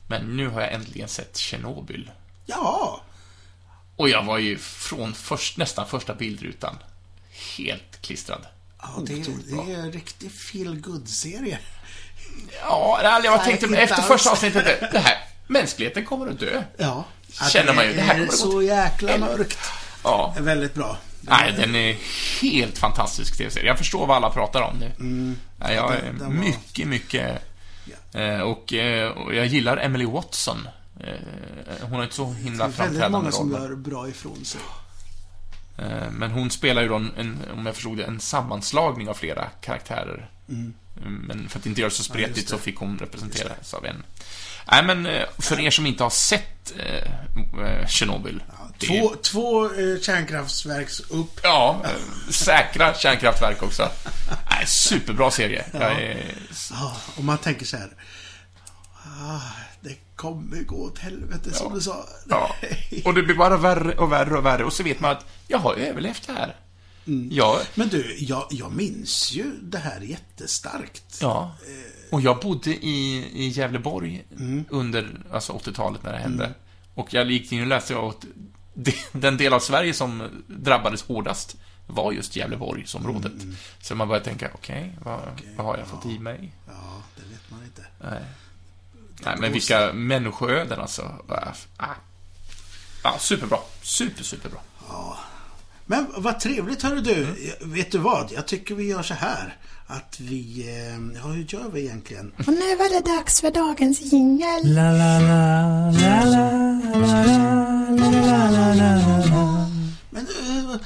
[0.06, 2.10] Men nu har jag äntligen sett Tjernobyl.
[2.46, 3.00] Ja.
[3.96, 6.74] Och jag var ju från först, nästan första bildrutan
[7.58, 8.46] helt klistrad.
[8.82, 9.14] ja det,
[9.52, 9.64] bra.
[9.66, 11.58] det är en riktig feel serie
[12.62, 14.06] Ja, jag Nej, tänkte inte efter alls.
[14.06, 16.62] första avsnittet, det- här, mänskligheten kommer att dö.
[16.76, 17.04] Ja.
[17.52, 19.58] Känner man ju, det här är kommer att gå så jäkla mörkt.
[20.04, 20.34] Ja.
[20.36, 20.98] Är väldigt bra.
[21.20, 21.96] Nej, den är
[22.42, 23.66] helt fantastisk TV-serie.
[23.66, 24.92] Jag förstår vad alla pratar om nu.
[25.58, 27.42] Nej, jag är den- den var- mycket, mycket...
[28.14, 30.68] Eh, och, eh, och jag gillar Emily Watson.
[31.00, 31.12] Eh,
[31.82, 33.62] hon har inte så Det himla är väldigt framträdande många som roll.
[33.62, 34.60] gör bra ifrån sig.
[36.10, 40.30] Men hon spelar ju då, en, om jag förstod det, en sammanslagning av flera karaktärer.
[40.48, 42.56] Mm, Men för att inte göra det så spretigt just det.
[42.56, 44.02] så fick hon representeras av en.
[44.70, 47.12] Nej, men för er som inte har sett eh,
[47.66, 48.42] eh, Chernobyl.
[48.86, 51.40] Två, två eh, kärnkraftverks upp.
[51.42, 53.88] Ja, eh, säkra kärnkraftverk också.
[54.50, 55.64] Nej, superbra serie.
[55.72, 56.34] Jag är,
[56.70, 57.90] Ja, och man tänker så här.
[59.20, 59.40] Ah,
[59.80, 62.04] det kommer gå åt helvete som du sa.
[62.28, 62.54] ja.
[63.04, 64.64] Och det blir bara värre och värre och värre.
[64.64, 66.56] Och så vet man att jag har överlevt det här.
[67.30, 71.18] Jag, Men du, jag, jag minns ju det här jättestarkt.
[71.20, 71.56] ja.
[72.10, 74.24] Och jag bodde i, i Gävleborg
[74.70, 76.52] under alltså 80-talet när det hände.
[76.94, 78.26] Och jag gick in och läste det-
[79.12, 81.56] den del av Sverige som drabbades hårdast
[81.86, 83.32] var just Gävleborgsområdet.
[83.80, 85.20] Så man började tänka, okej, vad,
[85.56, 86.52] vad har jag fått i mig?
[86.66, 87.86] Ja, det vet man inte.
[88.00, 88.22] Nej.
[89.24, 91.02] Nej, men vilka människoöden alltså.
[91.28, 91.94] Ah, ah.
[93.04, 93.58] Ja, superbra.
[93.82, 94.60] Super, superbra.
[95.86, 97.26] Men vad trevligt hörru du.
[97.60, 98.32] Vet du vad?
[98.32, 99.56] Jag tycker vi gör så här.
[99.90, 100.60] Att vi...
[100.68, 102.32] eh, Ja, hur gör vi egentligen?
[102.38, 104.74] Och nu var det dags för dagens jingel.
[104.74, 106.50] La la la, la la,
[106.94, 109.70] la la, la la la.
[110.10, 110.76] Men eh,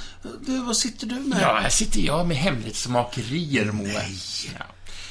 [0.47, 1.39] du, vad sitter du med?
[1.43, 3.87] Ja, här sitter jag med hemlighetsmakerier, Moe.
[3.87, 4.17] Nej.
[4.59, 4.65] Ja.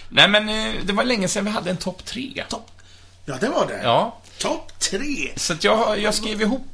[0.10, 2.44] Nej, men eh, det var länge sedan vi hade en topp tre.
[2.50, 2.72] Topp.
[3.26, 3.82] Ja, det var det.
[3.84, 5.32] Ja, Topp tre.
[5.36, 6.68] så att jag, jag skrev ihop...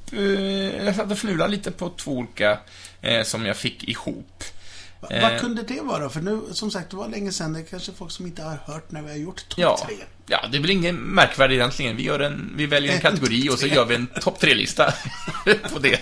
[0.86, 2.60] Jag satt och fnulade lite på två olika
[3.02, 4.44] eh, som jag fick ihop.
[5.02, 5.22] Va, Eh.
[5.32, 6.10] Vad kunde det vara?
[6.10, 7.54] För nu, som sagt, det var länge sedan.
[7.54, 9.96] Det är kanske folk som inte har hört när vi har gjort topp Ja, tre.
[10.28, 11.98] ja, det är väl ingen märkvärdigt egentligen.
[11.98, 14.94] Vi, gör en, vi väljer en kategori och så gör vi en topp tre-lista
[15.74, 16.00] på det.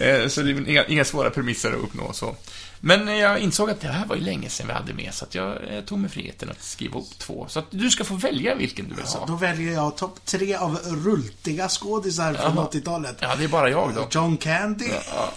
[0.00, 2.12] Eh, Så det är inga, inga svåra premisser att uppnå.
[2.12, 2.36] Så.
[2.80, 5.24] Men eh, jag insåg att det här var ju länge sedan vi hade med, så
[5.24, 7.46] att jag eh, tog mig friheten att skriva ihop två.
[7.48, 9.26] Så att du ska få välja vilken du vill Ja, ha.
[9.26, 12.68] då väljer jag topp tre av rultiga skådisar från Jaha.
[12.72, 13.16] 80-talet.
[13.20, 14.08] Ja, det är bara jag då.
[14.10, 14.88] John Candy.
[15.14, 15.32] Ja,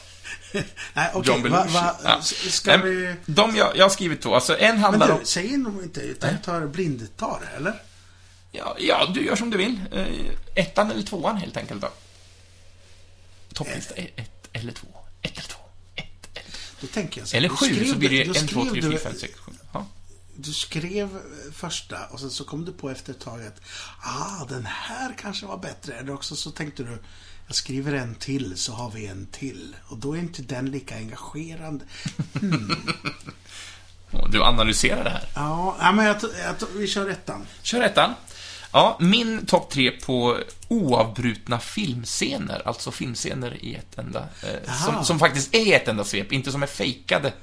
[0.94, 1.34] Nej, okej.
[1.34, 2.22] John va, va, Ja.
[2.22, 3.16] Ska vi...
[3.26, 4.36] De jag, jag har skrivit två.
[4.36, 5.20] Alltså, en Men handlar om...
[5.20, 6.02] du, säg in dem inte.
[6.02, 7.82] Utan jag tar blindtar, eller?
[8.52, 9.80] Ja, ja, du gör som du vill.
[9.92, 10.06] Eh,
[10.56, 11.90] Ettan eller tvåan helt enkelt då.
[13.54, 14.88] Topplista ett, ett eller två.
[15.22, 15.60] Ett eller två.
[15.96, 16.68] Ett eller två.
[16.82, 18.98] Då tänker jag så Eller sju, skrev så blir det du- en, två, tre, fyra,
[18.98, 19.52] fem, sex, sju.
[19.74, 19.88] Ja.
[20.36, 23.62] Du skrev eh, första och sen så kom du på efter ett tag att
[24.02, 25.94] ah, den här kanske var bättre.
[25.94, 26.98] Eller också så tänkte du
[27.48, 29.76] jag skriver en till så har vi en till.
[29.88, 31.86] Och då är inte den lika engagerande.
[34.12, 35.30] Och Du analyserar det här.
[35.36, 37.46] Ja, ja men jag, jag, vi kör ettan.
[37.62, 38.14] Kör ettan.
[38.72, 45.20] Ja, min topp tre på oavbrutna filmscener, alltså filmscener i ett enda, eh, som, som
[45.20, 47.34] faktiskt är ett enda svep, inte som är fejkade.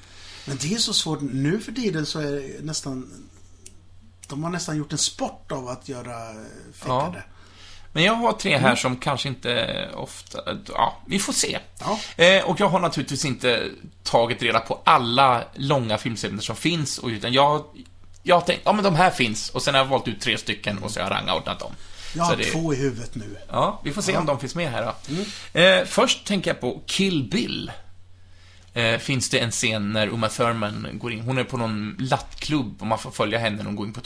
[0.44, 1.20] Men det är så svårt.
[1.20, 3.26] Nu för tiden så är det nästan...
[4.28, 6.36] De har nästan gjort en sport av att göra eh,
[6.72, 7.22] fejkade.
[7.92, 10.38] Men jag har tre här som kanske inte ofta...
[10.68, 11.58] Ja, vi får se.
[11.80, 12.24] Ja.
[12.24, 13.68] Eh, och jag har naturligtvis inte
[14.02, 17.64] tagit reda på alla långa filmscener som finns, utan jag,
[18.22, 20.38] jag har tänkt, ja men de här finns, och sen har jag valt ut tre
[20.38, 21.72] stycken och så har jag rangordnat dem.
[22.14, 23.36] Jag har det- två i huvudet nu.
[23.50, 24.92] Ja, vi får se om de finns med här
[25.54, 25.60] då.
[25.60, 27.72] Eh, först tänker jag på Kill Bill.
[28.74, 32.80] Eh, finns det en scen när Uma Thurman går in, hon är på någon lattklubb
[32.80, 34.00] och man får följa henne när hon går in på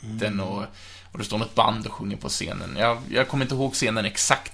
[0.00, 0.64] toaletten och,
[1.12, 2.76] och det står något band och sjunger på scenen.
[2.78, 4.52] Jag, jag kommer inte ihåg scenen exakt,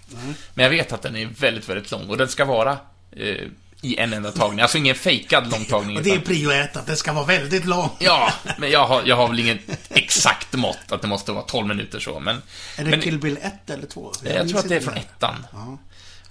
[0.54, 2.78] men jag vet att den är väldigt, väldigt lång och den ska vara
[3.12, 3.48] eh,
[3.80, 4.60] I en enda tagning.
[4.60, 5.96] Alltså ingen fejkad långtagning.
[5.98, 7.90] Och det är prio ett, att det ska vara väldigt lång.
[7.98, 11.66] Ja, men jag har, jag har väl inget exakt mått att det måste vara 12
[11.66, 12.42] minuter så, men...
[12.78, 14.12] Är det men Kill Bill 1 eller 2?
[14.24, 15.46] jag, tror att det är från ettan.
[15.52, 15.78] Ja.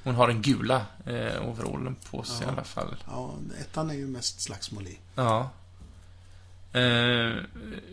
[0.04, 2.96] Hon har den gula eh, overallen på sig i alla fall.
[3.06, 5.00] ja, ettan är ju mest slagsmål i.
[5.16, 5.50] Ja.
[6.76, 7.34] Eh,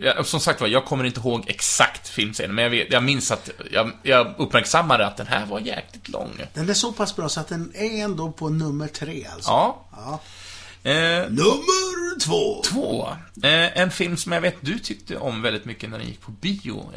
[0.00, 3.30] ja, som sagt var, jag kommer inte ihåg exakt filmscenen, men jag, vet, jag minns
[3.30, 6.40] att jag, jag uppmärksammade att den här var jäkligt lång.
[6.54, 9.50] Den är så pass bra så att den är ändå på nummer tre alltså.
[9.50, 9.84] Ja.
[9.92, 10.20] Ja.
[10.90, 12.62] Eh, Nummer två!
[12.64, 13.08] Två.
[13.42, 16.30] Eh, en film som jag vet du tyckte om väldigt mycket när den gick på
[16.30, 16.90] bio,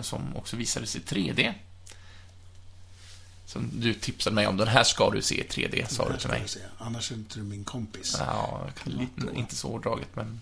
[0.00, 1.52] som också visades i 3D.
[3.46, 6.28] Som du tipsade mig om, den här ska du se i 3D, sa du till
[6.28, 6.42] mig.
[6.46, 6.60] Se.
[6.78, 8.16] Annars är inte du min kompis.
[8.18, 10.40] Ja, lite, inte så hårdraget, men...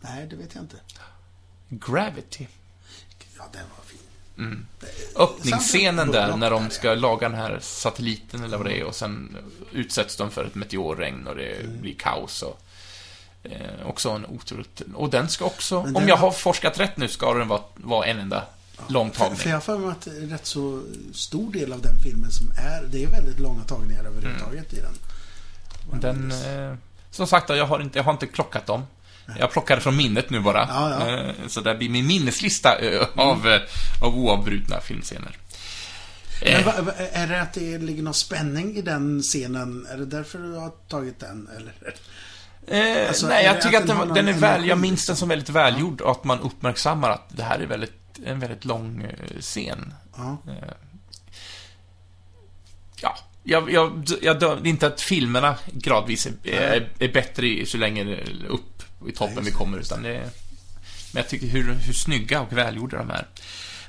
[0.00, 0.76] Nej, det vet jag inte.
[1.68, 2.46] Gravity.
[3.38, 3.98] Ja, den var fin.
[5.16, 8.80] Öppningsscenen Samtidigt där, bullock när de där, ska laga den här satelliten eller vad det
[8.80, 9.36] är och sen
[9.72, 11.80] utsätts de för ett meteorregn och det Mm.
[11.80, 12.60] blir kaos och...
[13.42, 14.82] Eh, också en otroligt...
[14.94, 17.62] Och den ska också, Men om den- jag har forskat rätt nu, ska den vara,
[17.74, 18.46] vara en enda
[18.88, 19.36] lång För, tagning.
[19.38, 20.82] för jag har för mig att rätt så
[21.12, 24.94] stor del av den filmen som är, det är väldigt långa tagningar överhuvudtaget i den.
[26.00, 26.74] Den, eh,
[27.14, 28.86] som sagt, jag har inte, jag har inte klockat dem.
[29.38, 30.66] Jag plockade från minnet nu bara.
[30.68, 31.18] Ja, ja.
[31.18, 33.60] Eh, Så där blir min minneslista eh, av, eh,
[34.02, 35.36] av oavbrutna filmscener.
[36.42, 39.86] Men va, va, är det att det ligger någon spänning i den scenen?
[39.90, 41.48] Är det därför du har tagit den?
[41.56, 41.72] Eller?
[43.02, 45.16] eh, alltså, nej, jag det tycker att den den, den är väl, jag minns den
[45.16, 49.06] som väldigt välgjord och att man uppmärksammar att det här är väldigt, en väldigt lång
[49.40, 49.94] scen.
[50.16, 50.36] Ja.
[52.96, 58.16] Ja, jag, jag, jag dör inte att filmerna gradvis är, är, är bättre så länge
[58.48, 60.28] upp i toppen Nej, vi kommer, utan det är,
[61.12, 63.26] Men jag tycker hur, hur snygga och välgjorda de är.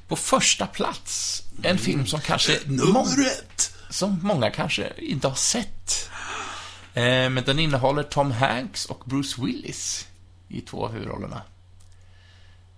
[0.07, 3.71] På första plats, en film som kanske Nummer ett!
[3.89, 6.09] som många kanske inte har sett.
[6.93, 10.07] Eh, men den innehåller Tom Hanks och Bruce Willis
[10.47, 11.41] i två av huvudrollerna.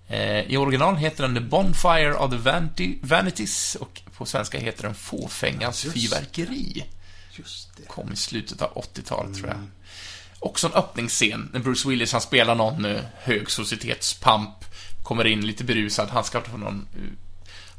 [0.07, 4.83] Eh, I original heter den The Bonfire of the Vanity, Vanities och på svenska heter
[4.83, 6.85] den Fåfängans Just fyrverkeri.
[7.31, 7.87] Just det.
[7.87, 9.57] Kom i slutet av 80-talet, tror jag.
[10.39, 14.65] Också en öppningsscen när Bruce Willis, han spelar någon uh, hög societetspamp,
[15.03, 16.87] kommer in lite berusad, han ska till någon...
[16.95, 17.11] eh,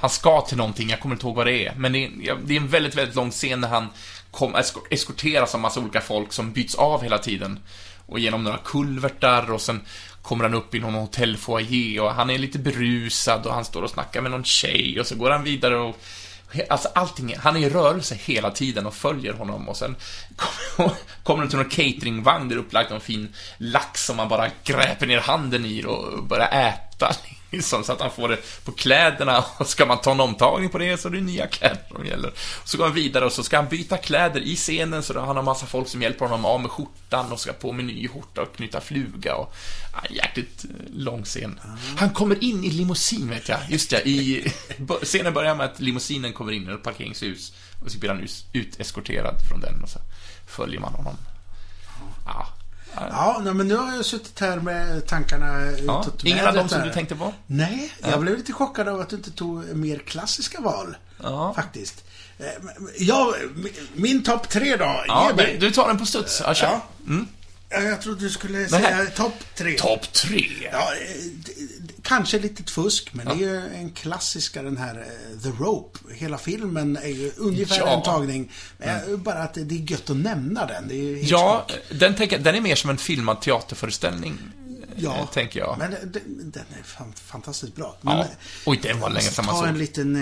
[0.00, 1.74] han ska till någonting, jag kommer inte ihåg vad det är.
[1.74, 3.86] Men det är, det är en väldigt, väldigt lång scen när han
[4.30, 7.58] kom, eskor- eskorteras av massa olika folk som byts av hela tiden.
[8.06, 9.80] Och genom några kulvertar och sen
[10.22, 13.90] kommer han upp i någon hotellfoajé och han är lite berusad och han står och
[13.90, 15.96] snackar med någon tjej och så går han vidare och
[16.68, 19.68] Alltså allting, han är i rörelse hela tiden och följer honom.
[19.68, 19.96] Och sen
[20.36, 20.92] kommer,
[21.22, 24.48] kommer de till någon cateringvagn där det är upplagt någon fin lax som man bara
[24.64, 27.14] gräper ner handen i och börjar äta.
[27.50, 30.78] liksom, så att han får det på kläderna och ska man ta en omtagning på
[30.78, 32.32] det så är det nya kläder som gäller.
[32.64, 35.26] Så går han vidare och så ska han byta kläder i scenen så då har
[35.26, 38.08] han har massa folk som hjälper honom av med skjortan och ska på med ny
[38.08, 39.54] skjorta och knyta fluga och
[39.92, 41.60] ja, jäkligt eh, lång scen.
[41.96, 44.52] Han kommer in i limousin vet jag, just ja, i
[45.02, 47.52] scenen börjar med att limousinen kommer in i ett parkeringshus
[47.84, 49.98] och så blir han ut, uteskorterad från den och så
[50.46, 51.16] följer man honom.
[52.26, 52.48] Ja,
[53.10, 56.04] Ja, nej, men nu har jag suttit här med tankarna ja.
[56.22, 57.34] Ingen av dem som du tänkte på?
[57.46, 60.96] Nej, jag blev lite chockad av att du inte tog mer klassiska val.
[61.22, 61.52] Ja.
[61.56, 62.04] Faktiskt.
[62.38, 62.46] Eh,
[62.98, 63.34] Ja,
[63.94, 65.04] min- topp tre då.
[65.06, 66.42] Ja, du, du tar den på studs.
[66.46, 66.66] Ja, kör.
[66.66, 66.80] Ja.
[67.70, 68.68] Ja, Jag trodde du skulle Nej.
[68.68, 69.78] säga topp tre.
[69.78, 70.48] Topp tre.
[70.72, 71.22] Ja, eh,
[72.02, 75.98] kanske lite fusk, men det är ju en klassiker den här eh, The Rope.
[76.14, 77.88] Hela filmen är ju ungefär Ja.
[77.96, 78.52] en tagning.
[78.78, 80.88] Eh, bara att det är gött att nämna den.
[80.88, 84.38] Det är ju Ja, den, tänker, den är mer som en filmad teaterföreställning,
[84.96, 85.26] ja.
[85.32, 85.76] tänker jag.
[85.78, 87.96] Men den, den är fan, fantastiskt bra.
[88.00, 88.26] Men, Ja.
[88.66, 89.68] Oj, den var länge sedan man Ta såg.
[89.68, 90.16] en liten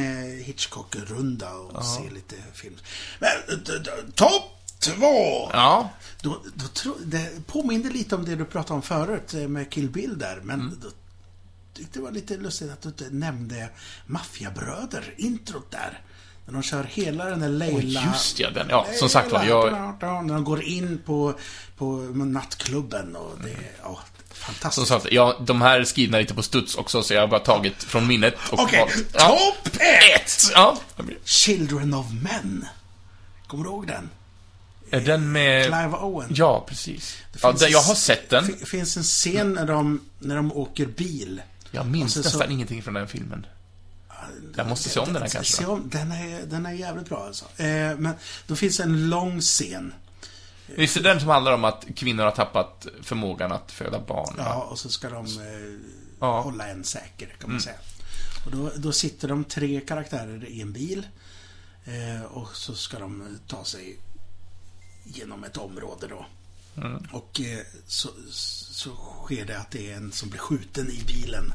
[0.45, 2.77] Hitchcock-runda och se lite film.
[3.19, 3.31] Men,
[4.15, 5.51] topp två!
[5.53, 9.71] Ja, Då, då tro, det påminner lite om det du pratade om förut eh, med
[9.73, 10.79] Kill Bill där, men Mm.
[10.83, 10.89] då
[11.75, 13.69] tyckte det var lite lustigt att du inte nämnde
[14.07, 16.01] Maffiabröder, introt där.
[16.47, 18.01] När de kör hela den där Leila...
[18.01, 18.67] Oj, just ja, den.
[18.71, 21.35] Ja, som sagt var, jag- När de går in på,
[21.77, 24.01] på nattklubben och det är ja,
[24.33, 24.89] som fantastiskt.
[24.89, 27.83] sagt, ja, de här är skrivna lite på studs också, så jag har bara tagit
[27.85, 29.29] från minnet och Okej, valt- ja.
[29.29, 29.77] topp
[30.15, 30.33] ett!
[30.55, 30.79] Ja.
[31.25, 32.67] Children of Men.
[33.47, 34.11] Kommer du ihåg den?
[34.91, 35.63] Är den med...
[35.65, 36.27] Clive Owen.
[36.31, 37.17] Ja, precis.
[37.33, 38.45] Det Ja, den, jag en har sett den.
[38.47, 41.43] fi- finns en scen när de, när de åker bil.
[41.71, 43.47] Jag minns Och så- nästan så- ingenting från den filmen.
[44.57, 45.53] Jag måste se om den här kanske.
[45.57, 47.45] Se om, den, är, den är jävligt bra alltså.
[47.63, 48.11] Eh, men
[48.47, 49.95] då finns en lång scen.
[50.77, 54.35] Visst är det den som handlar om att kvinnor har tappat förmågan att föda barn?
[54.39, 54.55] Ja, va?
[54.55, 55.81] och så ska de eh,
[56.21, 56.33] Ja.
[56.33, 56.45] Mm.
[56.45, 57.77] hålla en säker, kan man säga.
[58.47, 61.07] Och då, då sitter de tre karaktärer i en bil.
[61.85, 63.97] Eh, och så ska de ta sig
[65.07, 66.27] genom ett område då.
[67.13, 68.91] Och eh, så, så
[69.25, 71.53] sker det att det är en som blir skjuten i bilen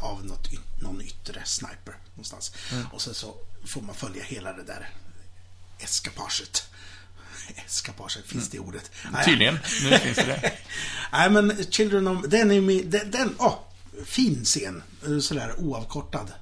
[0.00, 0.48] av något,
[0.82, 2.52] någon yttre sniper någonstans.
[2.92, 4.88] Och sen så får man följa hela det där
[5.78, 6.70] eskapaget.
[7.66, 8.90] Eskapaget, finns det ordet?
[9.04, 9.24] Ah, ja.
[9.24, 9.58] Tydligen.
[9.82, 10.52] Nu finns det det.
[11.12, 12.24] Nej, men Children of...
[12.28, 12.86] Den är med...
[12.86, 13.10] Den...
[13.10, 13.58] den åh,
[14.04, 14.82] fin scen.
[15.06, 16.32] Eh, Sådär oavkortad.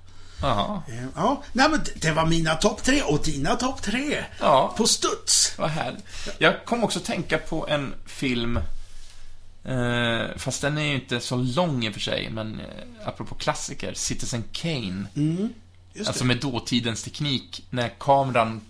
[0.42, 0.82] Jaha.
[0.88, 4.24] Eh, Ja, nej men det- var mina topp tre och dina topp tre.
[4.40, 4.74] Ja.
[4.76, 5.54] På studs.
[5.58, 6.04] Vad härligt.
[6.38, 8.56] Jag kom också tänka på en film,
[9.64, 13.34] eh, fast den är ju inte så lång i och för sig, men eh, apropå
[13.34, 15.06] klassiker, Citizen Kane.
[15.94, 18.60] Just Alltså med dåtidens teknik, när kameran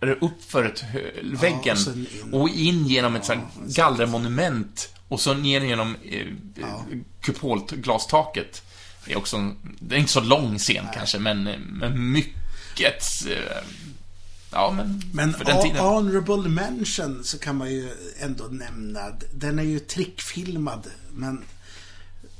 [0.00, 2.34] är upp för ett hö- väggen och sen in.
[2.34, 6.26] och in genom ett här gallermonument och så ner genom eh,
[6.60, 6.84] Ja.
[7.20, 8.62] kupolglastaket.
[9.04, 13.62] Det är också en, det är inte så lång scen kanske, men, men mycket eh,
[14.52, 15.76] Ja, men, Men för den tiden.
[15.78, 19.12] Honorable Mention så kan man ju ändå nämna.
[19.34, 21.44] Den är ju trickfilmad, men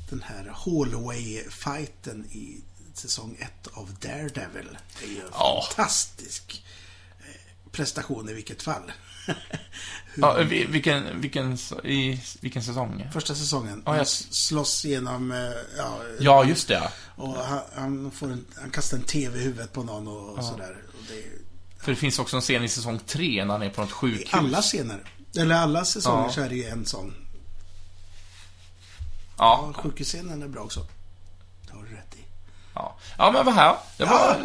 [0.09, 2.61] den här Hallway-fighten i
[2.93, 5.67] säsong 1 av Daredevil är ju en Ja.
[5.75, 6.63] fantastisk
[7.19, 8.91] eh, prestation i vilket fall.
[10.15, 11.53] Ja, vi- vilken, vilken,
[11.83, 13.09] i vilken säsong?
[13.13, 13.83] Första säsongen.
[13.85, 15.31] Ja, Han slåss genom...
[15.31, 15.37] eh,
[15.77, 16.73] Ja, Ja, just det.
[16.73, 16.91] ja.
[17.23, 20.77] Och han, han, får en, han kastar en TV i huvudet på någon och sådär.
[20.87, 21.23] Och det
[21.83, 23.93] För det finns också en scen i säsong 3 när han är på något I
[23.93, 24.33] sjukhus.
[24.33, 25.03] alla scener.
[25.37, 26.31] Eller alla säsonger Ja.
[26.31, 27.13] så är det ju en sån.
[29.37, 30.87] Ja, Ja, sjukhusscenen är bra också.
[31.67, 32.25] Det har du rätt i.
[32.75, 32.97] ja.
[33.17, 33.75] ja men vad här.
[33.97, 34.35] Det var Ja.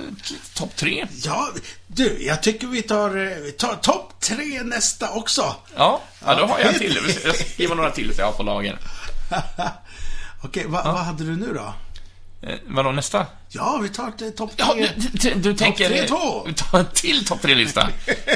[0.55, 1.07] topp tre.
[1.25, 1.49] Ja,
[1.87, 5.57] du, jag tycker vi tar, eh, vi tar topp tre nästa också.
[5.77, 6.99] Ja, ja, då har jag en till.
[7.25, 8.77] Jag skriva några till så jag har på lagen.
[10.43, 11.75] Okej, va, vad hade du nu då?
[12.49, 13.27] Eh, vadå, nästa?
[13.49, 14.67] Ja, vi tar till topp tre.
[14.79, 15.89] Ja, du, du, du tänker...
[15.89, 16.45] tre, två.
[16.47, 17.89] Vi tar en till topp tre-lista.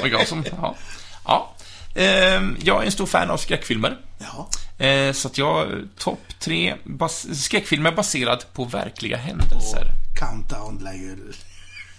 [0.03, 0.45] Och jag som...
[0.57, 0.77] Ja.
[1.25, 1.55] ja.
[1.95, 3.99] Ehm, jag är en stor fan av skräckfilmer.
[4.19, 4.49] Ja.
[4.81, 5.89] Eh, så att jag...
[5.99, 9.87] Topp tre bas- skräckfilmer baserad på verkliga händelser.
[10.19, 11.33] Countdown lär ju...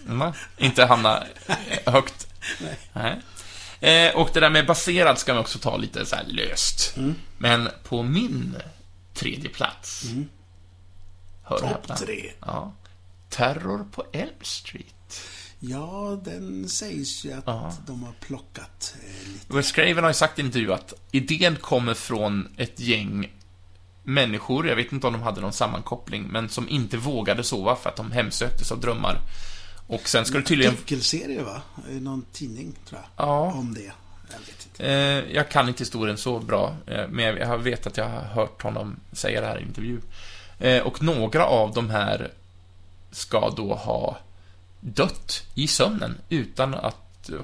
[0.10, 1.24] Mm, inte hamna
[1.86, 2.28] högt.
[2.94, 3.20] Nej.
[3.80, 6.96] Eh, och det där med baserad ska man också ta lite så här löst.
[7.38, 8.58] Men på min
[9.14, 10.04] tredje plats
[11.44, 12.32] Hör och Topp tre.
[12.46, 12.74] Ja.
[13.30, 15.22] Terror på Elm Street.
[15.64, 17.74] Ja, den sägs ju att Ja.
[17.88, 19.54] de har plockat eh, lite.
[19.56, 23.32] Wes Craven har ju sagt i en intervju att idén kommer från ett gäng
[24.04, 27.90] människor, jag vet inte om de hade någon sammankoppling, men som inte vågade sova för
[27.90, 29.18] att de hemsöktes av drömmar.
[29.88, 30.74] Och sen ska det tydligen...
[30.74, 31.62] Artikelserie, va?
[31.90, 33.28] Någon tidning, tror jag.
[33.28, 33.52] Ja.
[33.54, 33.92] Om det.
[34.32, 34.86] Jag vet inte.
[34.86, 38.62] Eh, jag kan inte historien så bra, eh, men jag vet att jag har hört
[38.62, 40.02] honom säga det här i en intervju.
[40.60, 42.32] Eh, och några av de här
[43.12, 44.18] ska då ha
[44.82, 46.98] dött i sömnen utan att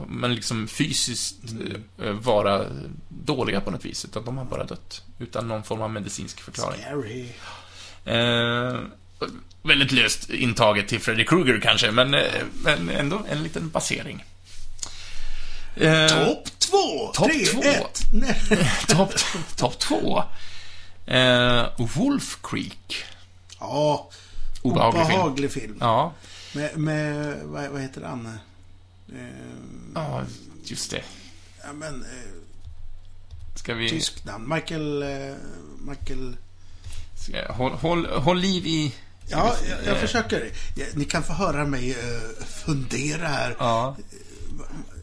[0.07, 1.35] men liksom fysiskt
[2.03, 2.65] eh, vara
[3.09, 5.01] dåliga på något vis, utan de har bara dött.
[5.19, 6.81] Utan någon form av medicinsk förklaring.
[6.81, 7.29] Scary.
[8.05, 8.79] Eh,
[9.63, 12.21] väldigt löst intaget till Freddy Krueger kanske, men, eh,
[12.63, 14.23] men ändå en liten basering.
[15.75, 17.11] Eh, Topp två!
[17.13, 17.61] Topp två.
[18.87, 19.13] Topp
[19.55, 20.23] top två.
[21.05, 23.03] Eh, Wolf Creek.
[23.59, 24.09] Ja.
[24.61, 25.19] Obehaglig film.
[25.19, 25.77] Obehaglig film.
[25.79, 26.13] Ja,
[26.53, 28.25] Med, med vad, vad heter han?
[29.09, 29.21] Eh,
[29.95, 30.23] ja,
[30.63, 31.03] just det.
[31.63, 32.09] ja, men, eh,
[33.55, 33.89] Ska vi...
[33.89, 34.49] tysk namn.
[34.55, 35.01] Michael...
[35.03, 35.35] Eh,
[35.79, 36.37] Michael...
[37.15, 38.93] Ska, håll, håll, håll liv i...
[39.29, 40.51] Ja, jag, jag Eh, försöker.
[40.75, 43.55] Ja, ni kan få höra mig eh, fundera här.
[43.59, 43.97] Ja.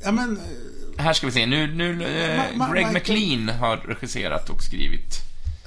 [0.02, 0.36] Ja, men...
[0.36, 1.46] eh, Här ska vi se.
[1.46, 5.14] Nu, nu eh, Ma- ma- Greg McLean har regisserat och skrivit.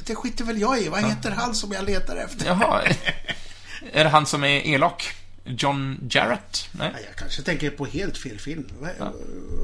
[0.05, 0.89] Det skiter väl jag i.
[0.89, 2.45] Vad heter han som jag letar efter?
[2.45, 2.81] Jaha.
[3.93, 5.13] är det han som är elak?
[5.57, 6.69] John Jarrett?
[6.71, 6.89] Nej?
[6.93, 8.69] Ja, jag kanske tänker på helt fel film.
[8.79, 9.13] Vad, vad,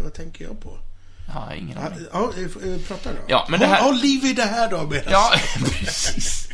[0.04, 0.78] vad tänker jag på?
[1.34, 2.06] Ja, ingen Ja, aning.
[2.14, 2.34] ja,
[2.74, 3.18] eh, prata då.
[3.28, 4.84] Ja, men det här- Håll, liv i det här då.
[4.84, 5.12] Medan.
[5.12, 5.32] Ja,
[5.80, 6.50] precis.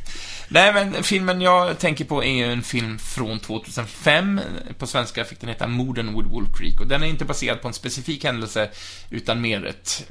[0.51, 4.41] Nej, men filmen jag tänker på är ju en film från 2005.
[4.77, 6.79] På svenska fick den heta Morden with Wolf Creek.
[6.81, 8.69] Och den är inte baserad på en specifik händelse,
[9.09, 10.07] utan mer ett,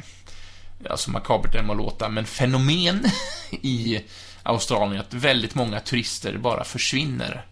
[0.84, 3.04] ja, så makabert det må låta, men fenomen
[3.50, 4.00] i
[4.42, 7.46] Australien att väldigt många turister bara försvinner.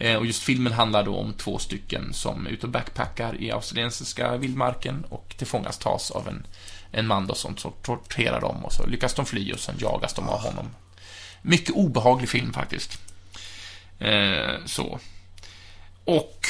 [0.00, 3.50] Eh, Och just filmen handlar då om två stycken som är ute och backpackar i
[3.52, 6.46] australiensiska vildmarken och tillfångastas av en,
[6.92, 10.14] en man då som tor- torterar dem och så lyckas de fly och sen jagas
[10.14, 10.66] de av honom.
[11.42, 12.98] Mycket obehaglig film faktiskt.
[13.98, 14.98] Eh, så.
[16.04, 16.46] Och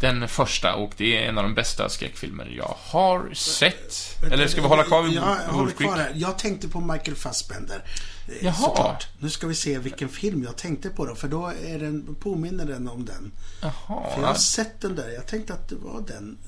[0.00, 4.16] Den första, och det är en av de bästa skräckfilmer jag har sett.
[4.32, 5.88] Eller ska vi hålla kvar vid Ja, jag håller Creek?
[5.90, 6.12] kvar här.
[6.14, 7.84] Jag tänkte på Michael Fassbender.
[8.28, 8.54] eh, Jaha.
[8.54, 9.08] Såklart.
[9.18, 12.64] Nu ska vi se vilken film jag tänkte på då, för då är den, påminner
[12.64, 13.32] den om den.
[13.62, 13.72] Jaha.
[14.14, 15.08] För jag har sett den där.
[15.10, 16.38] Jag tänkte att det var den.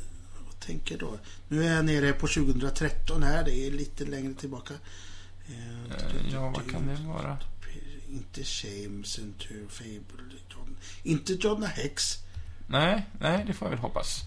[0.46, 1.18] Vad tänker då?
[1.48, 3.44] Nu är jag nere på 2013 här.
[3.44, 4.74] Det är lite längre tillbaka.
[5.48, 7.38] Eh, Ja, vad kan det vara?
[8.10, 10.76] Inte Shame, Centur, Fable, John.
[11.02, 12.18] Inte Jonna Hex.
[12.72, 14.20] Nej, nej, det får jag väl hoppas.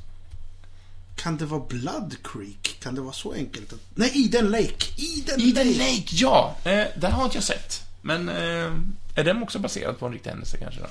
[1.16, 2.78] Kan det vara Blood Creek?
[2.82, 3.74] Kan det vara så enkelt?
[3.74, 3.80] Att...
[3.96, 4.86] Nej, Eden Lake!
[4.98, 5.80] Eden, Eden Lake!
[5.96, 6.56] Lake, ja!
[6.64, 7.82] Eh, den har inte jag sett.
[8.02, 8.74] Men eh,
[9.16, 10.80] är den också baserad på en riktig händelse kanske?
[10.82, 10.86] Då?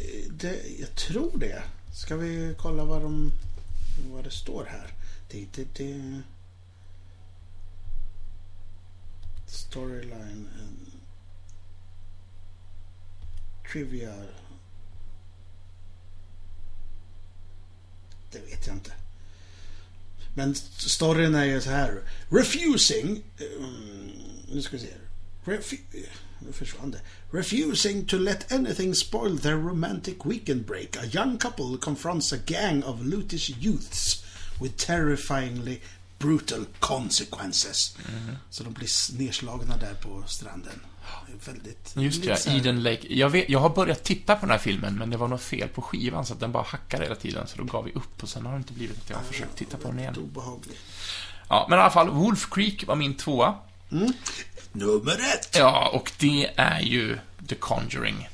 [0.00, 1.62] Eh, Det, jag tror det.
[1.94, 3.32] Ska vi kolla vad, de,
[4.12, 4.86] vad det står här?
[5.30, 6.22] Det, det, det.
[9.46, 10.48] Storyline.
[10.62, 10.86] and
[13.72, 14.14] Trivia.
[18.30, 18.92] Det vet jag inte.
[20.34, 22.02] Men storyn är ju så här.
[22.28, 23.22] Refusing.
[23.58, 24.12] Um,
[24.48, 24.94] nu ska vi se.
[25.44, 25.76] Refu
[26.38, 27.00] nu försvann det.
[27.30, 30.96] Refusing to let anything spoil their romantic weekend break.
[30.96, 34.24] A young couple confronts a gang of lutish youths
[34.60, 35.80] with terrifyingly
[36.18, 37.96] brutal consequences.
[38.50, 40.80] Så de blir nedslagna där på stranden.
[41.46, 41.92] Väldigt...
[41.96, 43.06] Just det, här- Eden Lake.
[43.14, 45.68] Jag, vet, jag har börjat titta på den här filmen, men det var något fel
[45.68, 48.28] på skivan, så att den bara hackade hela tiden, så då gav vi upp, och
[48.28, 50.32] sen har det inte blivit att jag har försökt titta på den igen.
[51.48, 53.54] Ja, men i alla fall, Wolf Creek var min tvåa.
[54.72, 55.56] Nummer ett!
[55.58, 58.28] Ja, och det är ju The Conjuring.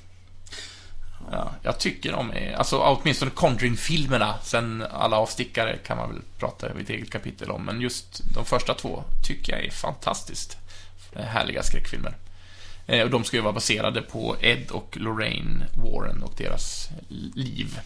[1.33, 6.67] Ja, jag tycker de är, alltså åtminstone Conjuring-filmerna, sen alla avstickare kan man väl prata
[6.67, 10.57] över ett eget kapitel om, men just de första två tycker jag är fantastiskt
[11.15, 12.15] härliga skräckfilmer.
[12.87, 16.89] Eh, Och de ska ju vara baserade på Ed och Lorraine Warren och deras
[17.35, 17.79] liv.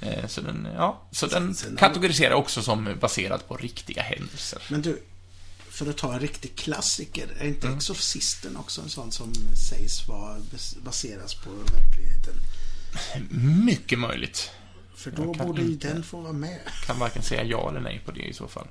[0.00, 4.62] Eh, Så den, ja, så den sen kategoriserar jag också som baserad på riktiga händelser.
[4.70, 5.02] Men du,
[5.70, 7.76] för att ta en riktig klassiker, är inte Mm.
[7.78, 9.32] Exorcisten också en sån som
[9.68, 12.34] sägs vara bas- baseras på verkligheten?
[13.64, 14.50] Mycket möjligt.
[14.94, 16.58] För då borde ju den få vara med.
[16.86, 18.66] kan varken säga ja eller nej på det i så fall.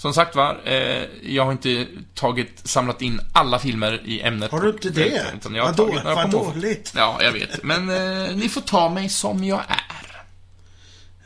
[0.00, 4.50] Som sagt var, eh, jag har inte tagit, samlat in alla filmer i ämnet.
[4.50, 5.32] Har du inte det?
[5.36, 6.52] utan jag har tagit Vad på måfå.
[6.52, 6.92] dåligt.
[6.96, 7.62] Ja, jag vet.
[7.62, 10.22] Men eh, ni får ta mig som jag är.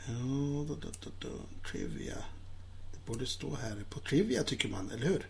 [0.07, 0.13] Ja,
[0.67, 1.27] då, då, då, då.
[1.71, 2.13] Trivia.
[2.93, 5.27] Det borde stå här på Trivia tycker man, eller hur?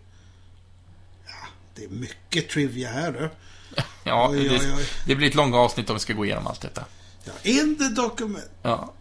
[1.26, 3.30] Ja, det är mycket Trivia här du.
[4.04, 4.86] Ja, Oj, oj, det, oj.
[5.06, 6.84] det blir ett långt avsnitt om vi ska gå igenom allt detta.
[7.24, 8.50] Ja, in the document.
[8.62, 8.92] Ja.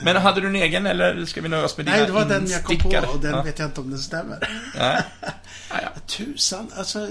[0.00, 2.24] Men hade du en egen, eller ska vi nöja oss med dina Nej, det var
[2.24, 3.42] den jag kom på och den ja.
[3.42, 4.48] vet jag inte om den stämmer.
[4.76, 5.02] Nej.
[5.70, 5.88] Ja.
[6.06, 7.08] Tusan, alltså...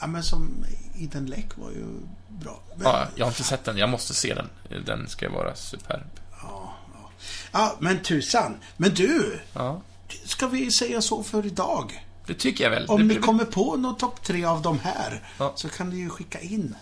[0.00, 0.64] Ja, men som
[0.98, 1.84] Eden Lake var ju
[2.28, 2.60] bra.
[2.74, 3.76] Men, ja, jag har inte sett den.
[3.76, 4.48] Jag måste se den.
[4.84, 6.10] Den ska vara superb.
[6.42, 7.10] Ja, ja.
[7.52, 8.56] ja, men tusan.
[8.76, 9.80] Men du, Ja,
[10.24, 12.07] ska vi säga så för idag?
[12.28, 12.86] Det tycker jag väl.
[12.86, 15.52] Om det ni blir- kommer på något topp tre av de här Ja.
[15.56, 16.74] så kan ni ju skicka in.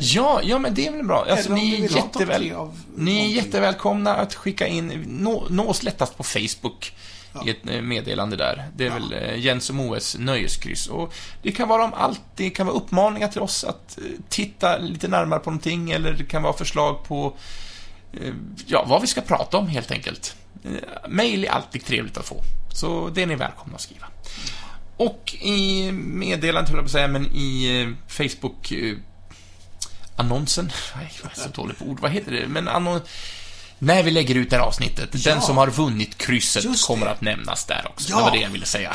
[0.00, 1.26] Ja, ja men det är väl bra.
[1.30, 2.52] Alltså, ni, är jätteväl,
[2.96, 6.92] ni är jättevälkomna att skicka in, nå, oss lättast på Facebook
[7.46, 8.68] i ett eh, meddelande där.
[8.76, 10.86] Det är väl eh, Jens och Moes nöjeskryss.
[10.86, 14.78] Och det kan vara om allt, det kan vara uppmaningar till oss att eh, titta
[14.78, 17.36] lite närmare på någonting, eller det kan vara förslag på
[18.12, 18.32] eh,
[18.66, 20.36] ja, vad vi ska prata om helt enkelt.
[20.64, 20.70] Eh,
[21.08, 22.36] Mail är alltid trevligt att få.
[22.74, 24.06] Så det är ni välkomna att skriva.
[24.98, 28.96] Och i meddelandet, höll jag på att säga, men i eh, Facebook eh,
[30.16, 32.48] annonsen, nej, jag är så dålig på ord, vad heter det?
[32.48, 33.00] Men annon...
[33.80, 35.40] När vi lägger ut det här avsnittet, den Ja.
[35.40, 38.10] som har vunnit krysset kommer att nämnas där också.
[38.10, 38.16] Ja.
[38.16, 38.92] Det var det jag ville säga.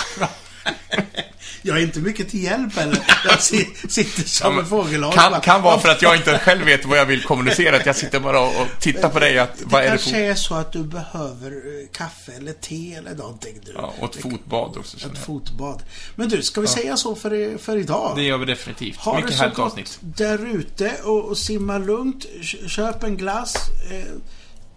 [1.65, 2.99] Jag är inte mycket till hjälp eller?
[3.25, 5.15] Jag si- sitter som en fågelholk.
[5.15, 7.95] Kan, kan vara för att jag inte själv vet vad jag vill kommunicera, att jag
[7.95, 10.71] sitter bara och tittar på dig att, vad det är det kanske är så att
[10.71, 13.55] du behöver eh, kaffe eller te eller någonting.
[13.65, 13.71] Du.
[13.75, 15.17] Ja, och ett fotbad också, Ett jag.
[15.17, 15.83] fotbad.
[16.15, 18.13] Men du, ska vi säga så för, för idag?
[18.15, 18.97] Det gör vi definitivt.
[18.97, 19.97] Ha Mycket det härligt avsnitt.
[20.01, 22.25] där ute och, och simma lugnt.
[22.41, 23.55] Kö- Köp en glass.
[23.91, 24.03] Eh,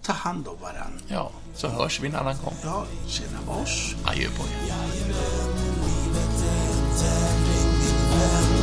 [0.03, 1.01] ta hand om varandra.
[1.09, 2.55] Ja, så hörs vi en annan gång.
[2.65, 3.95] Ja, tjena mors.
[4.05, 5.76] Adjö på er.
[7.07, 8.56] serving the